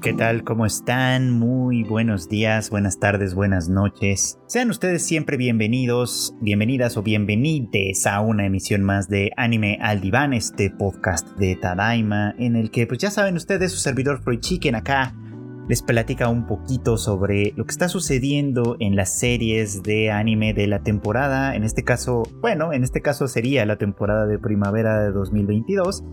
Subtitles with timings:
[0.00, 0.44] ¿Qué tal?
[0.44, 1.32] ¿Cómo están?
[1.32, 4.38] Muy buenos días, buenas tardes, buenas noches.
[4.46, 10.34] Sean ustedes siempre bienvenidos, bienvenidas o bienvenides a una emisión más de Anime al Diván,
[10.34, 14.76] este podcast de Tadaima, en el que, pues ya saben ustedes, su servidor Freud Chicken
[14.76, 15.16] acá
[15.68, 20.68] les platica un poquito sobre lo que está sucediendo en las series de anime de
[20.68, 21.56] la temporada.
[21.56, 26.04] En este caso, bueno, en este caso sería la temporada de primavera de 2022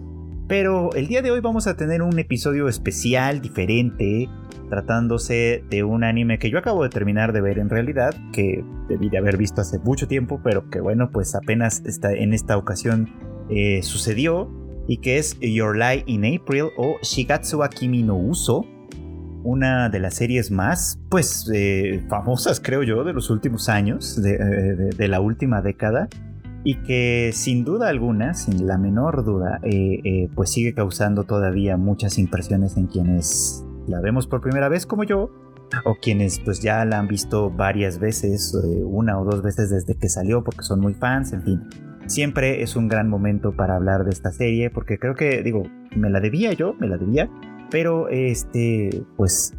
[0.47, 4.29] pero el día de hoy vamos a tener un episodio especial, diferente,
[4.69, 9.09] tratándose de un anime que yo acabo de terminar de ver en realidad, que debí
[9.09, 13.09] de haber visto hace mucho tiempo, pero que bueno, pues apenas está, en esta ocasión
[13.49, 14.51] eh, sucedió,
[14.87, 18.65] y que es Your Lie in April o Shigatsu Akimi no Uso,
[19.43, 24.91] una de las series más, pues, eh, famosas creo yo de los últimos años, de
[24.97, 26.07] eh, la última década
[26.65, 31.77] y que sin duda alguna, sin la menor duda, eh, eh, pues sigue causando todavía
[31.77, 35.29] muchas impresiones en quienes la vemos por primera vez como yo,
[35.85, 39.95] o quienes pues ya la han visto varias veces, eh, una o dos veces desde
[39.95, 41.61] que salió porque son muy fans, en fin.
[42.07, 45.63] Siempre es un gran momento para hablar de esta serie porque creo que, digo,
[45.95, 47.29] me la debía yo, me la debía,
[47.69, 49.53] pero este, pues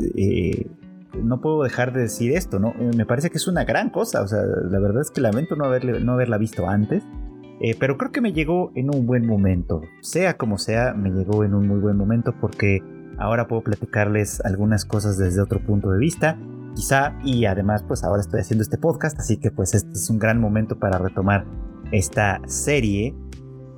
[1.23, 2.75] no puedo dejar de decir esto, ¿no?
[2.79, 5.57] Eh, me parece que es una gran cosa, o sea, la verdad es que lamento
[5.57, 7.03] no, haberle, no haberla visto antes,
[7.61, 11.45] eh, pero creo que me llegó en un buen momento, sea como sea, me llegó
[11.45, 12.83] en un muy buen momento porque
[13.19, 16.39] ahora puedo platicarles algunas cosas desde otro punto de vista,
[16.75, 20.19] quizá, y además pues ahora estoy haciendo este podcast, así que pues este es un
[20.19, 21.47] gran momento para retomar
[21.93, 23.15] esta serie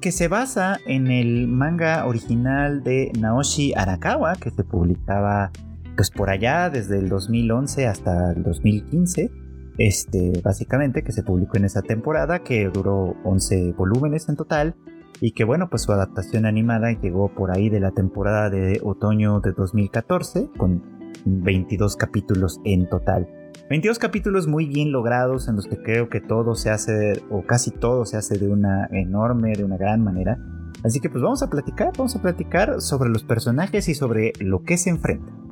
[0.00, 5.50] que se basa en el manga original de Naoshi Arakawa que se publicaba
[5.98, 9.32] pues por allá desde el 2011 hasta el 2015,
[9.78, 14.77] este, básicamente, que se publicó en esa temporada, que duró 11 volúmenes en total,
[15.20, 19.40] y que bueno, pues su adaptación animada llegó por ahí de la temporada de otoño
[19.40, 20.84] de 2014, con
[21.24, 23.28] 22 capítulos en total.
[23.68, 27.73] 22 capítulos muy bien logrados en los que creo que todo se hace, o casi
[27.73, 30.39] todo se hace de una enorme, de una gran manera.
[30.84, 34.62] Así que pues vamos a platicar, vamos a platicar sobre los personajes y sobre lo
[34.62, 35.48] que se enfrenta.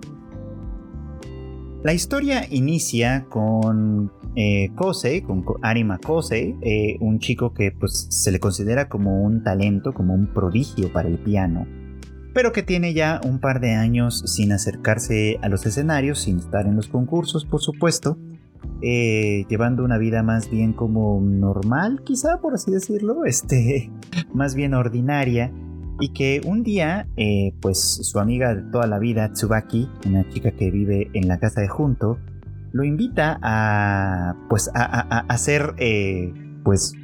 [1.87, 8.33] La historia inicia con eh, Kosei, con Arima Kosei, eh, un chico que pues, se
[8.33, 11.65] le considera como un talento, como un prodigio para el piano,
[12.35, 16.67] pero que tiene ya un par de años sin acercarse a los escenarios, sin estar
[16.67, 18.19] en los concursos, por supuesto,
[18.83, 23.93] eh, llevando una vida más bien como normal, quizá por así decirlo, este,
[24.35, 25.53] más bien ordinaria
[25.99, 30.51] y que un día, eh, pues su amiga de toda la vida, Tsubaki, una chica
[30.53, 32.19] que vive en la casa de Junto,
[32.73, 36.35] lo invita a, pues, a, hacer, eh,
[36.65, 36.95] pues,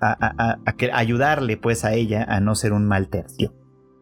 [0.00, 0.58] a,
[0.94, 3.52] ayudarle, pues, a ella a no ser un mal tercio.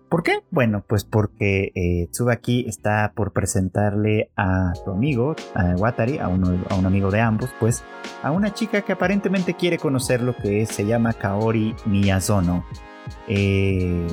[0.09, 0.41] ¿Por qué?
[0.51, 6.29] Bueno, pues porque eh, Tsubaki está por presentarle a su amigo, a Watari, a, a
[6.29, 7.85] un amigo de ambos, pues,
[8.23, 12.65] a una chica que aparentemente quiere conocer lo que se llama Kaori Miyazono
[13.29, 14.07] eh,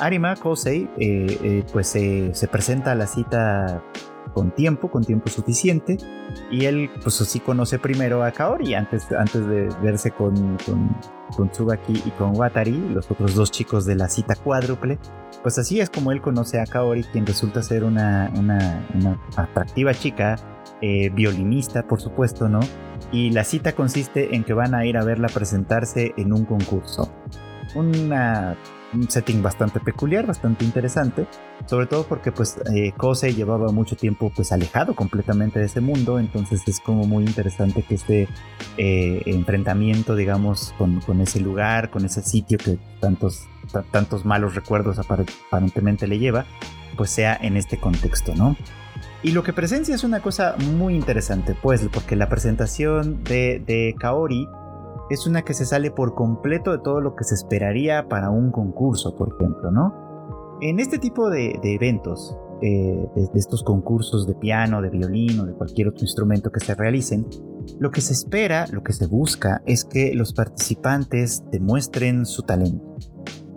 [0.00, 3.82] Arima Kosei eh, eh, pues se presenta a la cita
[4.32, 5.96] con tiempo, con tiempo suficiente,
[6.50, 10.58] y él pues así conoce primero a Kaori antes, antes de verse con,
[11.36, 14.98] con, Tsubaki y con Watari, los otros dos chicos de la cita cuádruple.
[15.42, 18.82] Pues así es como él conoce a Kaori, quien resulta ser una, una,
[19.36, 20.36] atractiva chica,
[21.12, 22.60] violinista por supuesto, ¿no?
[23.12, 27.08] Y la cita consiste en que van a ir a verla presentarse en un concurso
[27.74, 28.12] un
[29.08, 31.26] setting bastante peculiar, bastante interesante,
[31.66, 32.92] sobre todo porque pues eh,
[33.34, 37.94] llevaba mucho tiempo pues alejado completamente de ese mundo, entonces es como muy interesante que
[37.96, 38.28] este
[38.76, 43.46] eh, enfrentamiento, digamos, con, con, ese lugar, con ese sitio que tantos,
[43.90, 46.46] tantos malos recuerdos aparentemente le lleva,
[46.96, 48.56] pues sea en este contexto, ¿no?
[49.22, 53.94] Y lo que presencia es una cosa muy interesante, pues, porque la presentación de, de
[53.98, 54.46] Kaori
[55.10, 58.50] es una que se sale por completo de todo lo que se esperaría para un
[58.50, 60.58] concurso, por ejemplo, ¿no?
[60.60, 65.52] En este tipo de, eventos, eh, de, estos concursos de piano, de violín o de
[65.52, 67.26] cualquier otro instrumento que se realicen,
[67.78, 72.96] lo que se espera, lo que se busca es que los participantes demuestren su talento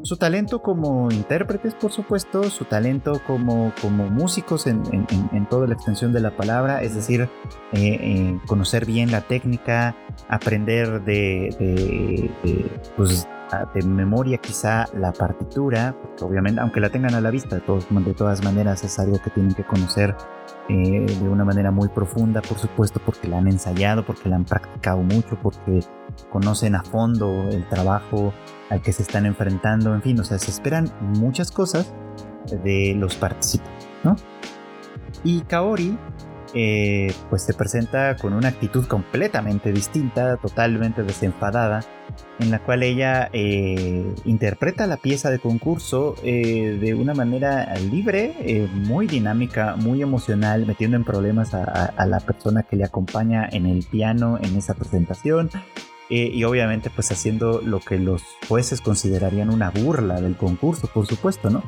[0.08, 4.82] su talento como intérpretes, por supuesto, su talento como, como músicos en,
[5.50, 7.30] toda la extensión de la palabra, es decir, eh,
[7.74, 9.98] eh, conocer bien la técnica,
[10.30, 13.28] aprender de, de, pues,
[13.74, 18.44] de memoria quizá la partitura, obviamente, aunque la tengan a la vista, de, de todas
[18.44, 20.16] maneras es algo que tienen que conocer
[20.70, 24.46] eh, de una manera muy profunda, por supuesto, porque la han ensayado, porque la han
[24.46, 25.80] practicado mucho, porque
[26.30, 28.34] conocen a fondo el trabajo
[28.70, 31.94] al que se están enfrentando, en fin, o sea, se esperan muchas cosas
[32.64, 34.16] de los participantes, ¿no?
[35.24, 35.98] Y Kaori
[36.54, 41.82] eh, pues se presenta con una actitud completamente distinta, totalmente desenfadada,
[42.40, 48.68] en la cual ella eh, interpreta la pieza de concurso eh, de una manera libre,
[48.74, 53.86] muy dinámica, muy emocional, metiendo en problemas a, la persona que le acompaña en el
[53.86, 55.50] piano en esa presentación.
[56.10, 61.50] y obviamente pues haciendo lo que los jueces considerarían una burla del concurso, por supuesto,
[61.50, 61.64] ¿no?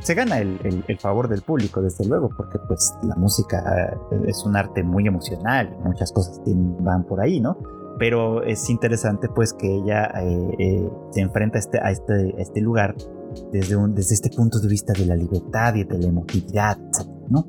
[0.00, 3.96] se gana el, favor del público, desde luego, porque pues la música
[4.26, 7.58] es un arte muy emocional, muchas cosas van por ahí, ¿no?
[7.98, 12.60] Pero es interesante pues que ella eh, eh, se enfrenta a este, a este, este
[12.60, 12.94] lugar
[13.52, 16.78] desde, un, desde este punto de vista de la libertad y de la emotividad,
[17.28, 17.46] ¿no?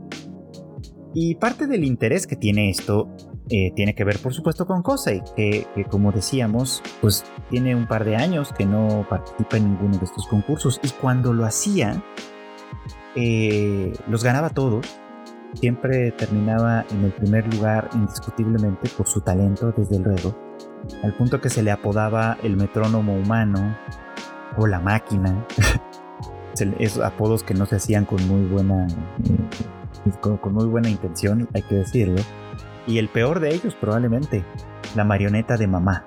[1.13, 3.07] Y parte del interés que tiene esto
[3.49, 7.87] eh, tiene que ver por supuesto con Kosei, que, que, como decíamos, pues tiene un
[7.87, 12.01] par de años que no participa en ninguno de estos concursos y cuando lo hacía,
[13.15, 14.87] eh, los ganaba todos.
[15.53, 20.35] Siempre terminaba en el primer lugar indiscutiblemente por su talento, desde luego,
[21.03, 23.77] al punto que se le apodaba el metrónomo humano
[24.57, 25.45] o la máquina.
[26.79, 28.87] Esos apodos que no se hacían con muy buena
[30.19, 32.21] con, muy buena intención, hay que decirlo.
[32.87, 34.43] Y el peor de ellos probablemente,
[34.95, 36.05] la marioneta de mamá.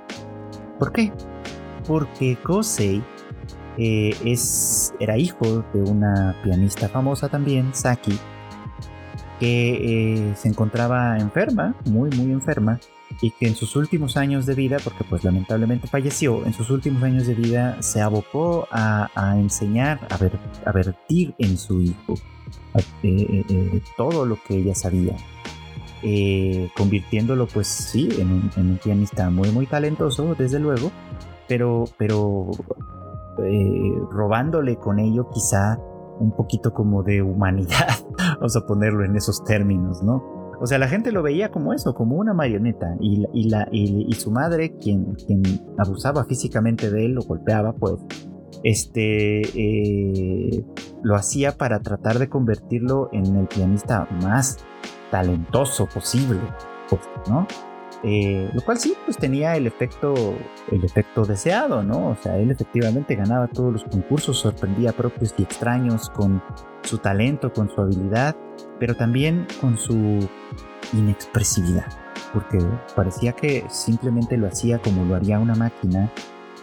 [0.79, 1.13] ¿Por qué?
[1.87, 3.03] Porque Kosei
[3.79, 8.19] eh, es, era hijo de una pianista famosa también, Saki,
[9.39, 12.81] que eh, se encontraba enferma, muy muy enferma,
[13.21, 17.03] y que en sus últimos años de vida, porque pues lamentablemente falleció, en sus últimos
[17.03, 20.39] años de vida se abocó a, enseñar, a, ver,
[20.75, 22.15] vertir en su hijo
[23.03, 25.17] eh, todo lo que ella sabía.
[26.77, 30.93] convirtiéndolo pues sí en un, en un, pianista muy muy talentoso desde luego
[31.49, 32.51] pero pero
[33.45, 35.79] eh, robándole con ello quizá
[36.19, 37.99] un poquito como de humanidad,
[38.35, 40.37] vamos a ponerlo en esos términos, ¿no?
[40.61, 44.11] O sea, la gente lo veía como eso, como una marioneta, y, y, la, y,
[44.15, 45.43] su madre, quien, quien
[45.77, 47.95] abusaba físicamente de él, lo golpeaba, pues,
[48.63, 50.65] este, eh,
[51.03, 54.59] lo hacía para tratar de convertirlo en el pianista más
[55.11, 56.41] talentoso posible,
[56.89, 57.47] pues, ¿no?
[58.09, 60.15] Eh, lo cual sí, pues tenía el efecto,
[60.71, 62.11] el efecto deseado, ¿no?
[62.11, 66.41] O sea, él efectivamente ganaba todos los concursos, sorprendía propios y extraños con
[66.85, 68.37] su talento, con su habilidad,
[68.79, 70.21] pero también con su
[70.93, 71.87] inexpresividad,
[72.33, 72.59] porque
[72.95, 76.13] parecía que simplemente lo hacía como lo haría una máquina,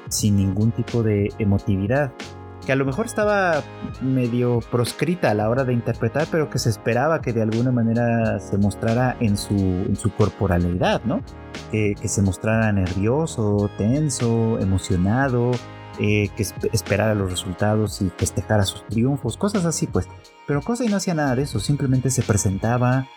[0.07, 2.13] sin ningún tipo de emotividad
[2.65, 3.63] que a lo mejor estaba
[4.01, 8.39] medio proscrita a la hora de interpretar, pero que se esperaba que de alguna manera
[8.39, 11.21] se mostrara en su, en su corporalidad, ¿no?
[11.71, 15.51] Que, se mostrara nervioso, tenso, emocionado,
[15.99, 20.07] eh, que esperara los resultados y festejara sus triunfos, cosas así, pues.
[20.47, 23.07] Pero Cosa no hacía nada de eso, simplemente se presentaba,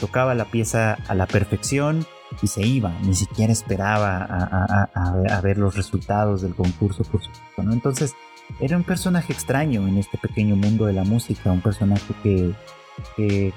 [0.00, 2.06] tocaba la pieza a la perfección
[2.42, 7.62] y se iba, ni siquiera esperaba a, a ver los resultados del concurso, por supuesto,
[7.62, 7.72] ¿no?
[7.72, 8.14] Entonces,
[8.60, 12.54] era un personaje extraño en este pequeño mundo de la música, un personaje que,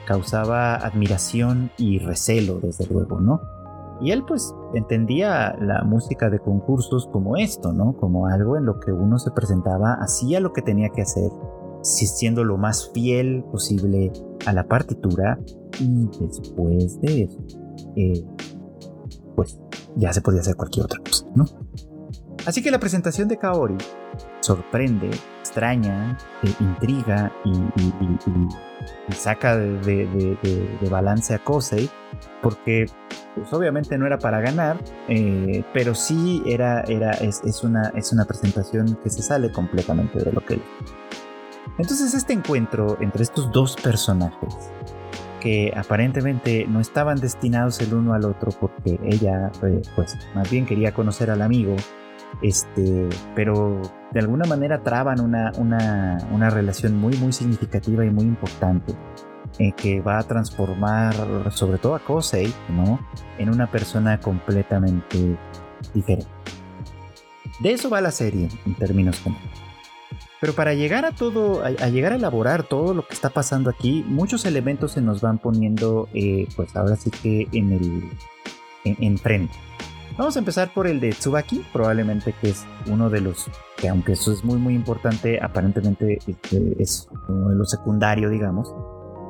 [0.06, 3.41] causaba admiración y recelo, desde luego, ¿no?
[4.01, 7.95] Y él pues entendía la música de concursos como esto, ¿no?
[7.95, 11.31] Como algo en lo que uno se presentaba, hacía lo que tenía que hacer,
[11.83, 14.11] siendo lo más fiel posible
[14.45, 15.40] a la partitura
[15.80, 17.40] y después de eso,
[17.95, 18.25] eh,
[19.37, 19.57] pues
[19.95, 21.45] ya se podía hacer cualquier otra cosa, ¿no?
[22.45, 23.78] Así que la presentación de Kaori
[24.42, 30.38] sorprende, extraña, eh, intriga y, saca de,
[30.90, 31.90] balance a Kosei,
[32.42, 32.86] porque
[33.36, 34.78] pues, obviamente no era para ganar,
[35.08, 40.31] eh, pero sí era, era, es, una, es una presentación que se sale completamente de
[40.31, 40.64] lo que él.
[41.78, 44.72] Entonces este encuentro entre estos dos personajes,
[45.40, 50.66] que aparentemente no estaban destinados el uno al otro porque ella eh, pues más bien
[50.66, 51.76] quería conocer al amigo
[52.42, 53.81] este, pero
[54.12, 58.95] de alguna manera traban una, una, relación muy, muy significativa y muy importante.
[59.57, 61.16] Eh, que va a transformar
[61.52, 63.00] sobre todo a Kosei ¿no?
[63.40, 65.38] en una persona completamente
[65.94, 66.30] diferente.
[67.59, 69.59] De eso va la serie en términos generales.
[70.40, 74.06] Pero para llegar a todo, a, llegar a elaborar todo lo que está pasando aquí,
[74.07, 78.09] muchos elementos se nos van poniendo, eh, pues ahora sí que en el
[78.86, 79.56] en frente.
[80.19, 84.11] Vamos a empezar por el de Tsubaki, probablemente que es uno de los que aunque
[84.11, 88.69] eso es muy muy importante, aparentemente este, es uno de los secundarios, digamos.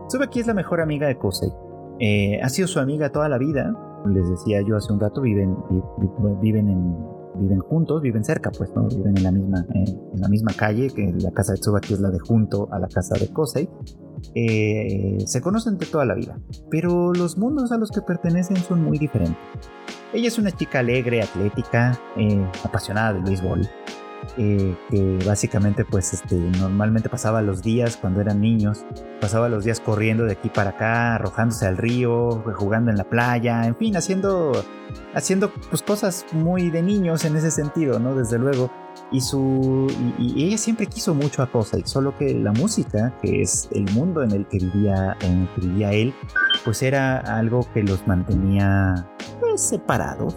[0.08, 1.52] Tsubaki es la mejor amiga de Kosei.
[2.00, 3.72] Eh, ha sido su amiga toda la vida.
[4.08, 5.56] Les decía yo hace un rato, viven,
[6.42, 6.98] viven, en,
[7.36, 8.88] viven juntos, viven cerca, pues, ¿no?
[8.88, 12.00] Viven en la misma, eh, en la misma calle, que la casa de Tsubaki es
[12.00, 13.70] la de junto a la casa de Kosei.
[14.36, 16.38] Eh, se conocen de toda la vida,
[16.70, 19.38] pero los mundos a los que pertenecen son muy diferentes.
[20.14, 23.70] Ella es una chica alegre, atlética, eh, apasionada del béisbol,
[24.38, 28.86] eh, que básicamente pues este, normalmente pasaba los días cuando eran niños,
[29.22, 33.66] pasaba los días corriendo de aquí para acá, arrojándose al río, jugando en la playa,
[33.66, 34.52] en fin, haciendo,
[35.14, 38.16] haciendo pues cosas muy de niños en ese sentido, ¿no?
[38.16, 38.72] Desde luego.
[39.12, 39.88] Y, su,
[40.20, 44.22] y, ella siempre quiso mucho a Cosa, solo que la música, que es el mundo
[44.22, 46.14] en el que vivía, en vivía él,
[46.64, 49.08] pues era algo que los mantenía
[49.40, 50.36] pues, separados,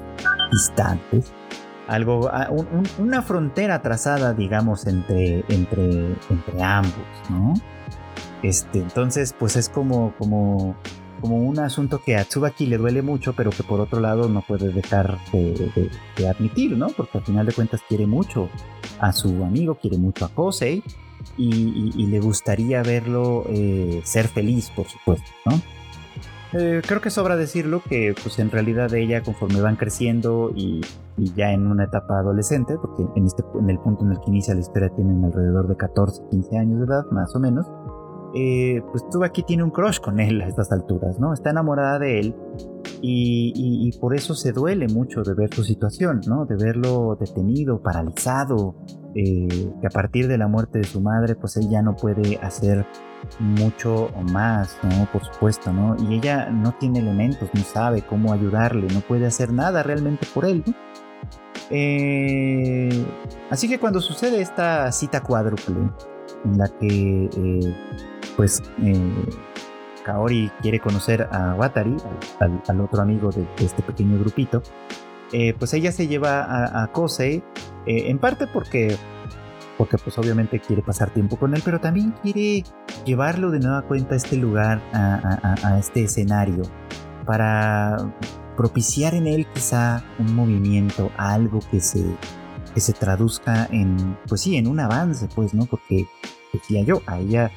[0.50, 1.32] distantes
[1.88, 2.30] algo,
[2.98, 6.94] una frontera trazada, digamos, entre, entre, entre ambos,
[7.28, 7.54] ¿no?
[8.42, 10.74] Este, entonces, pues es como, como,
[11.22, 14.42] como un asunto que a Tsubaki le duele mucho, pero que por otro lado no
[14.42, 15.88] puede dejar de,
[16.28, 16.88] admitir, ¿no?
[16.88, 18.50] Porque al final de cuentas quiere mucho
[18.98, 20.82] a su amigo, quiere mucho a Kosei
[21.38, 25.62] y, le gustaría verlo eh, ser feliz, por supuesto, ¿no?
[26.54, 30.82] Eh, creo que sobra decirlo que pues en realidad ella conforme van creciendo y,
[31.16, 34.54] ya en una etapa adolescente, porque en, este, en el punto en el que inicia
[34.54, 37.66] la historia tienen alrededor de 14, 15 años de edad, más o menos,
[38.34, 41.32] eh, pues aquí tiene un crush con él a estas alturas, ¿no?
[41.32, 42.36] Está enamorada de él
[43.02, 46.46] y, por eso se duele mucho de ver su situación, ¿no?
[46.46, 48.76] De verlo detenido, paralizado,
[49.14, 49.48] eh,
[49.80, 52.86] que a partir de la muerte de su madre, pues él ya no puede hacer
[53.38, 55.06] mucho más, ¿no?
[55.12, 55.96] Por supuesto, ¿no?
[56.08, 60.44] Y ella no tiene elementos, no sabe cómo ayudarle, no puede hacer nada realmente por
[60.44, 60.64] él.
[61.70, 63.04] Eh,
[63.50, 65.90] así que cuando sucede esta cita cuádruple,
[66.44, 67.76] en la que, eh,
[68.36, 69.12] pues, eh,
[70.04, 71.96] Kaori quiere conocer a Watari,
[72.40, 74.62] al, otro amigo de, este pequeño grupito,
[75.58, 77.42] pues ella se lleva a, a Kosei,
[77.86, 78.98] en parte porque
[79.82, 82.64] porque pues obviamente quiere pasar tiempo con él, pero también quiere
[83.04, 86.62] llevarlo de nueva cuenta a este lugar, a, este escenario,
[87.26, 87.96] para
[88.56, 92.04] propiciar en él quizá un movimiento, algo que se,
[92.74, 95.66] que se traduzca en, pues sí, en un avance, pues, ¿no?
[95.66, 96.06] Porque
[96.52, 97.50] decía yo, a ella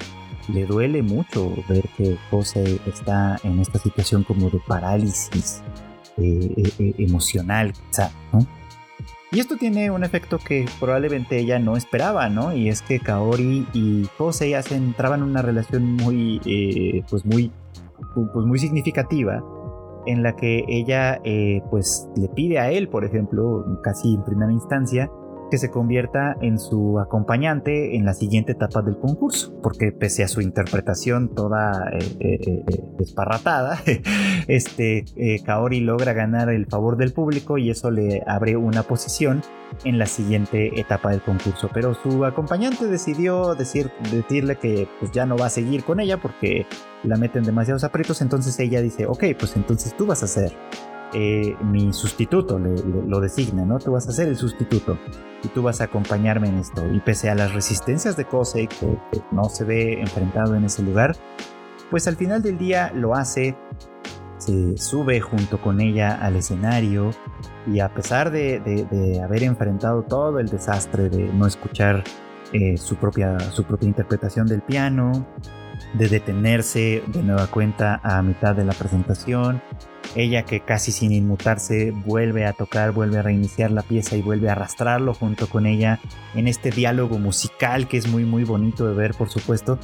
[0.48, 5.62] le duele mucho ver que José está en esta situación como de parálisis
[6.18, 8.40] eh, eh, eh, emocional, quizá, ¿no?
[9.32, 12.56] Y esto tiene un efecto que probablemente ella no esperaba, ¿no?
[12.56, 16.40] Y es que Kaori y Josei hacen, entraban en una relación muy,
[17.10, 17.52] pues muy,
[18.14, 19.44] pues muy significativa
[20.06, 21.20] en la que ella,
[21.70, 25.12] pues le pide a él, por ejemplo, casi en primera instancia,
[25.50, 30.28] que se convierta en su acompañante en la siguiente etapa del concurso, porque pese a
[30.28, 33.80] su interpretación toda eh, eh, eh, desparratada,
[34.48, 35.06] este,
[35.46, 39.42] Kaori logra ganar el favor del público y eso le abre una posición
[39.84, 41.70] en la siguiente etapa del concurso.
[41.74, 46.18] Pero su acompañante decidió decir, decirle que pues, ya no va a seguir con ella
[46.18, 46.66] porque
[47.04, 50.54] la meten demasiados aprietos, entonces ella dice, ok, pues entonces tú vas a ser
[51.14, 53.80] mi sustituto, lo designa, ¿no?
[53.80, 54.98] Tú vas a ser el sustituto
[55.44, 56.86] y tú vas a acompañarme en esto.
[56.92, 58.98] Y pese a las resistencias de Kosei, que,
[59.32, 61.16] no se ve enfrentado en ese lugar,
[61.90, 63.56] pues al final del día lo hace,
[64.38, 67.12] se sube junto con ella al escenario
[67.68, 72.04] y a pesar de, haber enfrentado todo el desastre de no escuchar
[72.54, 75.26] eh, su, propia, su propia interpretación del piano,
[75.94, 79.62] de detenerse de nueva cuenta a mitad de la presentación,
[80.16, 84.50] ella que casi sin inmutarse vuelve a tocar, vuelve a reiniciar la pieza y vuelve
[84.50, 86.00] a arrastrarlo junto con ella
[86.34, 89.78] en este diálogo musical que es muy muy bonito de ver por supuesto,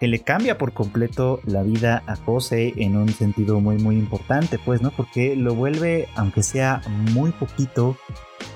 [0.00, 4.58] que le cambia por completo la vida a José en un sentido muy muy importante
[4.58, 4.90] pues, ¿no?
[4.90, 6.80] Porque lo vuelve, aunque sea
[7.12, 7.96] muy poquito,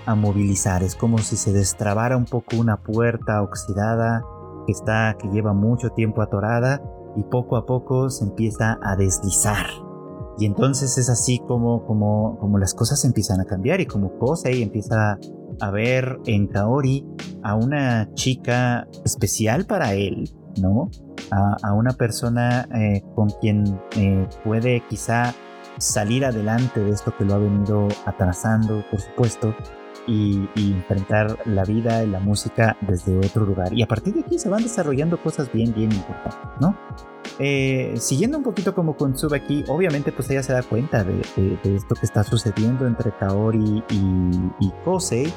[0.06, 4.22] a movilizar, es como si se destrabara un poco una puerta oxidada
[4.66, 6.82] que está, que lleva mucho tiempo atorada
[7.16, 9.66] y poco a poco se empieza a deslizar
[10.38, 14.62] y entonces es así como, como, como las cosas empiezan a cambiar y como Kosei
[14.62, 15.18] empieza
[15.60, 17.04] a ver en Kaori
[17.42, 20.30] a una chica especial para él,
[20.60, 20.90] ¿no?
[21.30, 25.34] A, una persona eh, con quien eh, puede quizá
[25.78, 29.54] salir adelante de esto que lo ha venido atrasando, por supuesto,
[30.08, 33.72] y, enfrentar la vida y la música desde otro lugar.
[33.72, 36.76] Y a partir de aquí se van desarrollando cosas bien, bien importantes, ¿no?
[37.38, 41.20] Eh, siguiendo un poquito como con Tsubaki, obviamente pues ella se da cuenta de,
[41.62, 45.32] esto que está sucediendo entre Kaori y, Kosei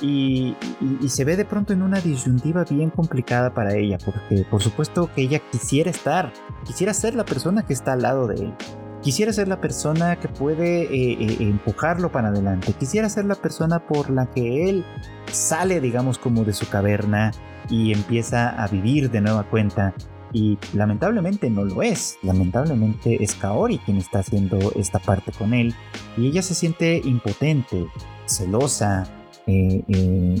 [0.00, 0.54] y,
[1.00, 5.10] y, se ve de pronto en una disyuntiva bien complicada para ella, porque por supuesto
[5.14, 6.32] que ella quisiera estar,
[6.64, 8.54] quisiera ser la persona que está al lado de él,
[9.02, 13.80] quisiera ser la persona que puede eh, eh, empujarlo para adelante, quisiera ser la persona
[13.86, 14.84] por la que él
[15.30, 17.32] sale, digamos, como de su caverna
[17.68, 19.94] y empieza a vivir de nueva cuenta
[20.32, 22.16] y lamentablemente no lo es.
[22.22, 25.74] Lamentablemente es Kaori quien está haciendo esta parte con él
[26.16, 27.86] y ella se siente impotente,
[28.26, 29.04] celosa,
[29.46, 29.82] eh,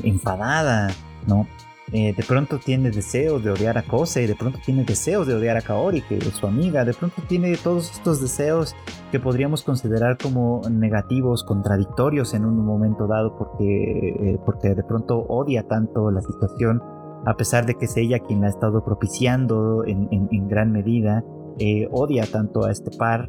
[0.04, 0.90] enfadada,
[1.26, 1.46] ¿no?
[1.92, 5.56] Eh, de pronto tiene deseos de odiar a Kose, de pronto tiene deseos de odiar
[5.56, 8.74] a Kaori, que es su amiga, de pronto tiene todos estos deseos
[9.10, 15.66] que podríamos considerar como negativos, contradictorios en un momento dado, porque, porque de pronto odia
[15.66, 16.80] tanto la situación
[17.24, 21.24] a pesar de que es ella quien la ha estado propiciando en, gran medida,
[21.58, 23.26] eh, odia tanto a este par,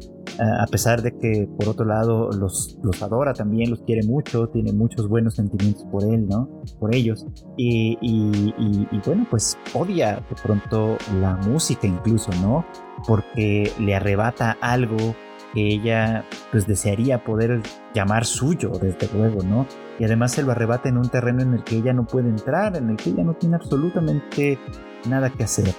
[0.60, 4.72] a pesar de que por otro lado los, los adora también, los quiere mucho, tiene
[4.72, 6.48] muchos buenos sentimientos por él, ¿no?
[6.80, 7.26] Por ellos.
[7.56, 12.64] Y, y bueno, pues odia de pronto la música incluso, ¿no?
[13.06, 15.14] Porque le arrebata algo
[15.54, 17.62] que ella pues desearía poder
[17.94, 19.66] llamar suyo, desde luego, ¿no?
[19.98, 22.76] Y además se lo arrebata en un terreno en el que ella no puede entrar,
[22.76, 24.58] en el que ella no tiene absolutamente
[25.08, 25.72] nada que hacer.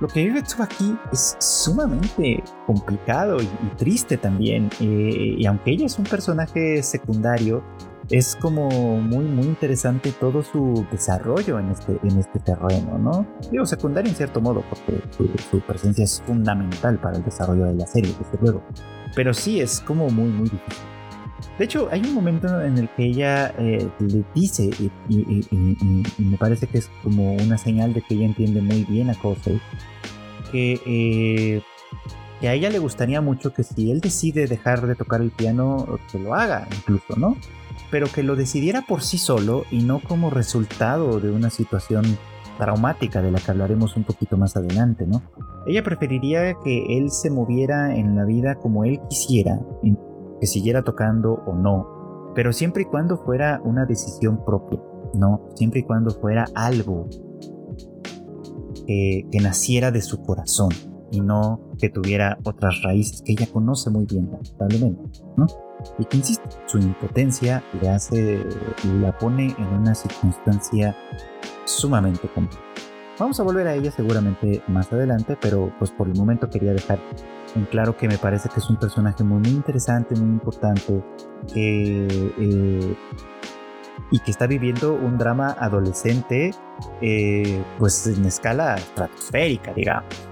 [0.00, 5.98] Lo que vive aquí es sumamente complicado y, triste también, eh, y aunque ella es
[5.98, 7.62] un personaje secundario,
[8.10, 13.26] es como muy muy interesante todo su desarrollo en este, en este terreno, ¿no?
[13.50, 15.02] Digo secundario en cierto modo, porque
[15.50, 18.62] su, presencia es fundamental para el desarrollo de la serie, desde luego.
[19.14, 20.95] Pero sí es como muy muy difícil.
[21.58, 24.70] De hecho, hay un momento en el que ella eh, le dice,
[25.08, 29.16] y, me parece que es como una señal de que ella entiende muy bien a
[30.52, 31.62] que, eh,
[32.40, 35.98] que a ella le gustaría mucho que si él decide dejar de tocar el piano,
[36.10, 37.36] que lo haga incluso, ¿no?
[37.90, 42.04] pero que lo decidiera por sí solo y no como resultado de una situación
[42.58, 45.22] traumática de la que hablaremos un poquito más adelante, ¿no?
[45.66, 49.60] Ella preferiría que él se moviera en la vida como él quisiera,
[50.40, 54.80] que siguiera tocando o no, pero siempre y cuando fuera una decisión propia,
[55.14, 55.48] ¿no?
[55.54, 57.08] Siempre y cuando fuera algo
[58.86, 60.70] que, que naciera de su corazón
[61.10, 65.46] y no que tuviera otras raíces que ella conoce muy bien, lamentablemente, ¿no?
[65.98, 68.44] y que insiste, su impotencia le hace,
[69.00, 70.96] la pone en una circunstancia
[71.64, 72.62] sumamente compleja.
[73.18, 76.98] Vamos a volver a ella seguramente más adelante, pero pues por el momento quería dejar
[77.54, 81.02] en claro que me parece que es un personaje muy, interesante, muy importante,
[81.54, 82.96] eh,
[84.10, 86.52] y que está viviendo un drama adolescente,
[87.00, 90.28] eh, pues en escala estratosférica, digamos.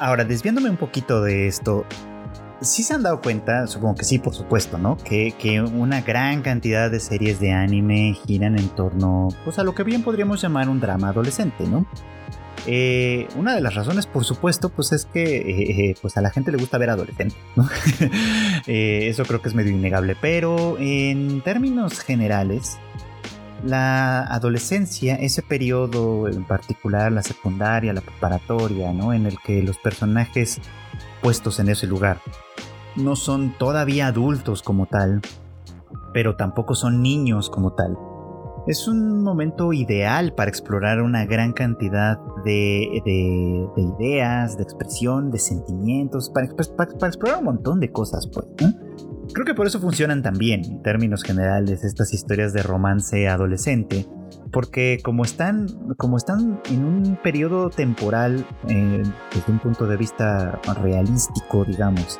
[0.00, 1.86] Ahora, desviándome un poquito de esto,
[2.60, 4.96] sí se han dado cuenta, supongo que sí, por supuesto, ¿no?
[4.96, 9.84] Que, una gran cantidad de series de anime giran en torno, pues a lo que
[9.84, 11.86] bien podríamos llamar un drama adolescente, ¿no?
[12.66, 16.30] Eh, una de las razones, por supuesto, pues es que eh, eh, pues a la
[16.30, 17.68] gente le gusta ver adolescente, ¿no?
[18.66, 22.78] eso creo que es medio innegable, pero en términos generales,
[23.62, 29.12] la adolescencia, ese periodo en particular, la secundaria, la preparatoria, ¿no?
[29.12, 30.60] En el que los personajes
[31.20, 32.20] puestos en ese lugar
[32.96, 35.20] no son todavía adultos como tal,
[36.12, 37.96] pero tampoco son niños como tal.
[38.66, 43.02] Es un momento ideal para explorar una gran cantidad de,
[43.76, 48.46] ideas, de expresión, de sentimientos, para, explorar un montón de cosas, pues.
[49.34, 54.06] Creo que por eso funcionan también, en términos generales, estas historias de romance adolescente,
[54.50, 55.66] porque como están,
[55.98, 59.02] como están en un periodo temporal, eh,
[59.34, 62.18] desde un punto de vista realístico, digamos,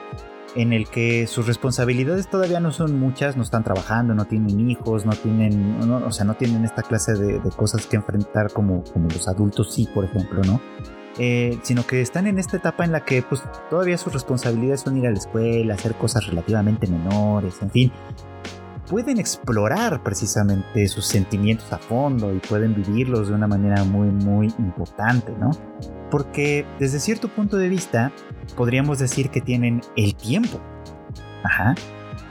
[0.54, 5.04] en el que sus responsabilidades todavía no son muchas, no están trabajando, no tienen hijos,
[5.04, 9.26] no tienen, o sea, no tienen esta clase de, cosas que enfrentar como, como los
[9.28, 10.60] adultos sí, por ejemplo, ¿no?
[11.18, 14.96] Eh, sino que están en esta etapa en la que pues todavía sus responsabilidades son
[14.96, 17.92] ir a la escuela, hacer cosas relativamente menores, en fin,
[18.88, 24.52] pueden explorar precisamente sus sentimientos a fondo y pueden vivirlos de una manera muy muy
[24.58, 25.50] importante, ¿no?
[26.10, 28.12] Porque desde cierto punto de vista
[28.56, 30.60] podríamos decir que tienen el tiempo.
[31.42, 31.74] Ajá.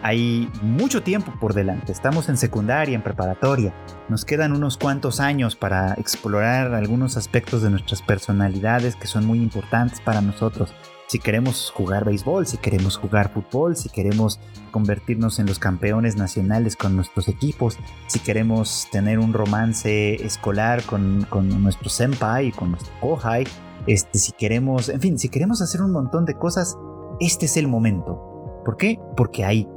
[0.02, 1.94] Hay mucho tiempo por delante.
[1.94, 3.74] Estamos en secundaria, en preparatoria.
[4.10, 9.40] Nos quedan unos cuantos años para explorar algunos aspectos de nuestras personalidades que son muy
[9.40, 10.74] importantes para nosotros
[11.14, 14.40] si queremos jugar béisbol, si queremos jugar fútbol, si queremos
[14.72, 21.28] convertirnos en los campeones nacionales con nuestros equipos, si queremos tener un romance escolar con,
[21.62, 23.46] nuestro senpai con nuestro kohai,
[23.88, 26.78] este, si queremos, en fin, si queremos hacer un montón de cosas,
[27.20, 28.62] este es el momento.
[28.66, 29.00] ¿Por qué?
[29.16, 29.68] Porque hay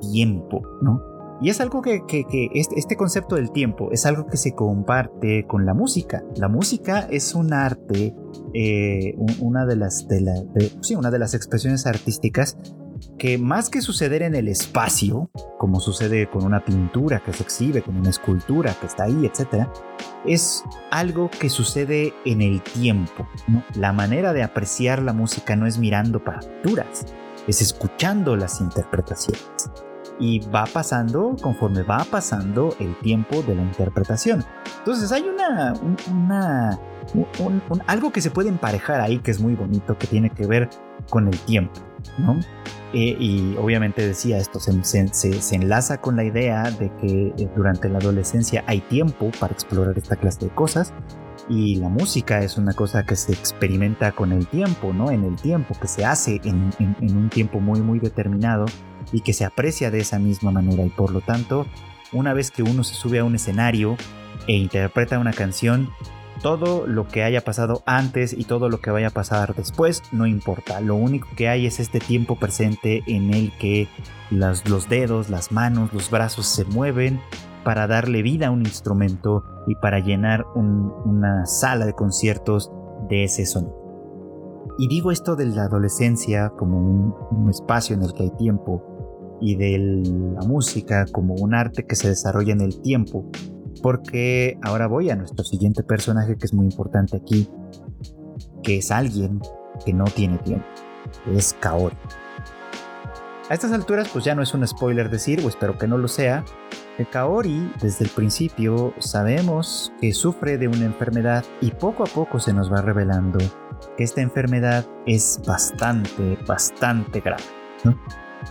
[0.00, 1.00] tiempo, ¿no?
[1.40, 5.66] Y es algo que, este, este, concepto del tiempo es algo que se comparte con
[5.66, 6.22] la música.
[6.36, 8.14] La música es un arte,
[8.54, 12.56] eh, una, de las, de sí, una de las expresiones artísticas
[13.18, 17.82] que más que suceder en el espacio, como sucede con una pintura que se exhibe,
[17.82, 19.66] con una escultura que está ahí, etc.,
[20.24, 23.26] es algo que sucede en el tiempo.
[23.74, 27.06] La manera de apreciar la música no es mirando partituras,
[27.46, 29.70] es escuchando las interpretaciones.
[30.20, 34.44] Y va pasando conforme va pasando el tiempo de la interpretación.
[34.78, 35.74] Entonces hay una,
[36.08, 36.78] una
[37.86, 40.70] algo que se puede emparejar ahí que es muy bonito, que tiene que ver
[41.10, 41.80] con el tiempo,
[42.18, 42.38] ¿no?
[42.96, 47.98] Y obviamente decía esto, se, se, enlaza con la idea de que eh, durante la
[47.98, 50.92] adolescencia hay tiempo para explorar esta clase de cosas
[51.48, 55.10] y la música es una cosa que se experimenta con el tiempo, ¿no?
[55.10, 58.66] En el tiempo, que se hace en un tiempo muy, muy determinado
[59.12, 61.66] y que se aprecia de esa misma manera y por lo tanto,
[62.12, 63.96] una vez que uno se sube a un escenario
[64.46, 65.90] e interpreta una canción,
[66.44, 70.26] todo lo que haya pasado antes y todo lo que vaya a pasar después no
[70.26, 70.82] importa.
[70.82, 73.88] Lo único que hay es este tiempo presente en el que
[74.30, 77.18] los dedos, las manos, los brazos se mueven
[77.64, 82.70] para darle vida a un instrumento y para llenar una sala de conciertos
[83.08, 83.74] de ese sonido.
[84.78, 86.78] Y digo esto de la adolescencia como
[87.30, 91.96] un espacio en el que hay tiempo y de la música como un arte que
[91.96, 93.30] se desarrolla en el tiempo
[93.84, 97.50] porque ahora voy a nuestro siguiente personaje que es muy importante aquí,
[98.62, 99.42] que es alguien
[99.84, 100.64] que no tiene tiempo,
[101.30, 101.94] es Kaori.
[103.50, 106.08] A estas alturas pues ya no es un spoiler decir, o espero que no lo
[106.08, 106.46] sea,
[106.96, 112.40] que Kaori desde el principio sabemos que sufre de una enfermedad y poco a poco
[112.40, 113.38] se nos va revelando
[113.98, 117.44] que esta enfermedad es bastante, bastante grave.
[117.84, 117.98] ¿no?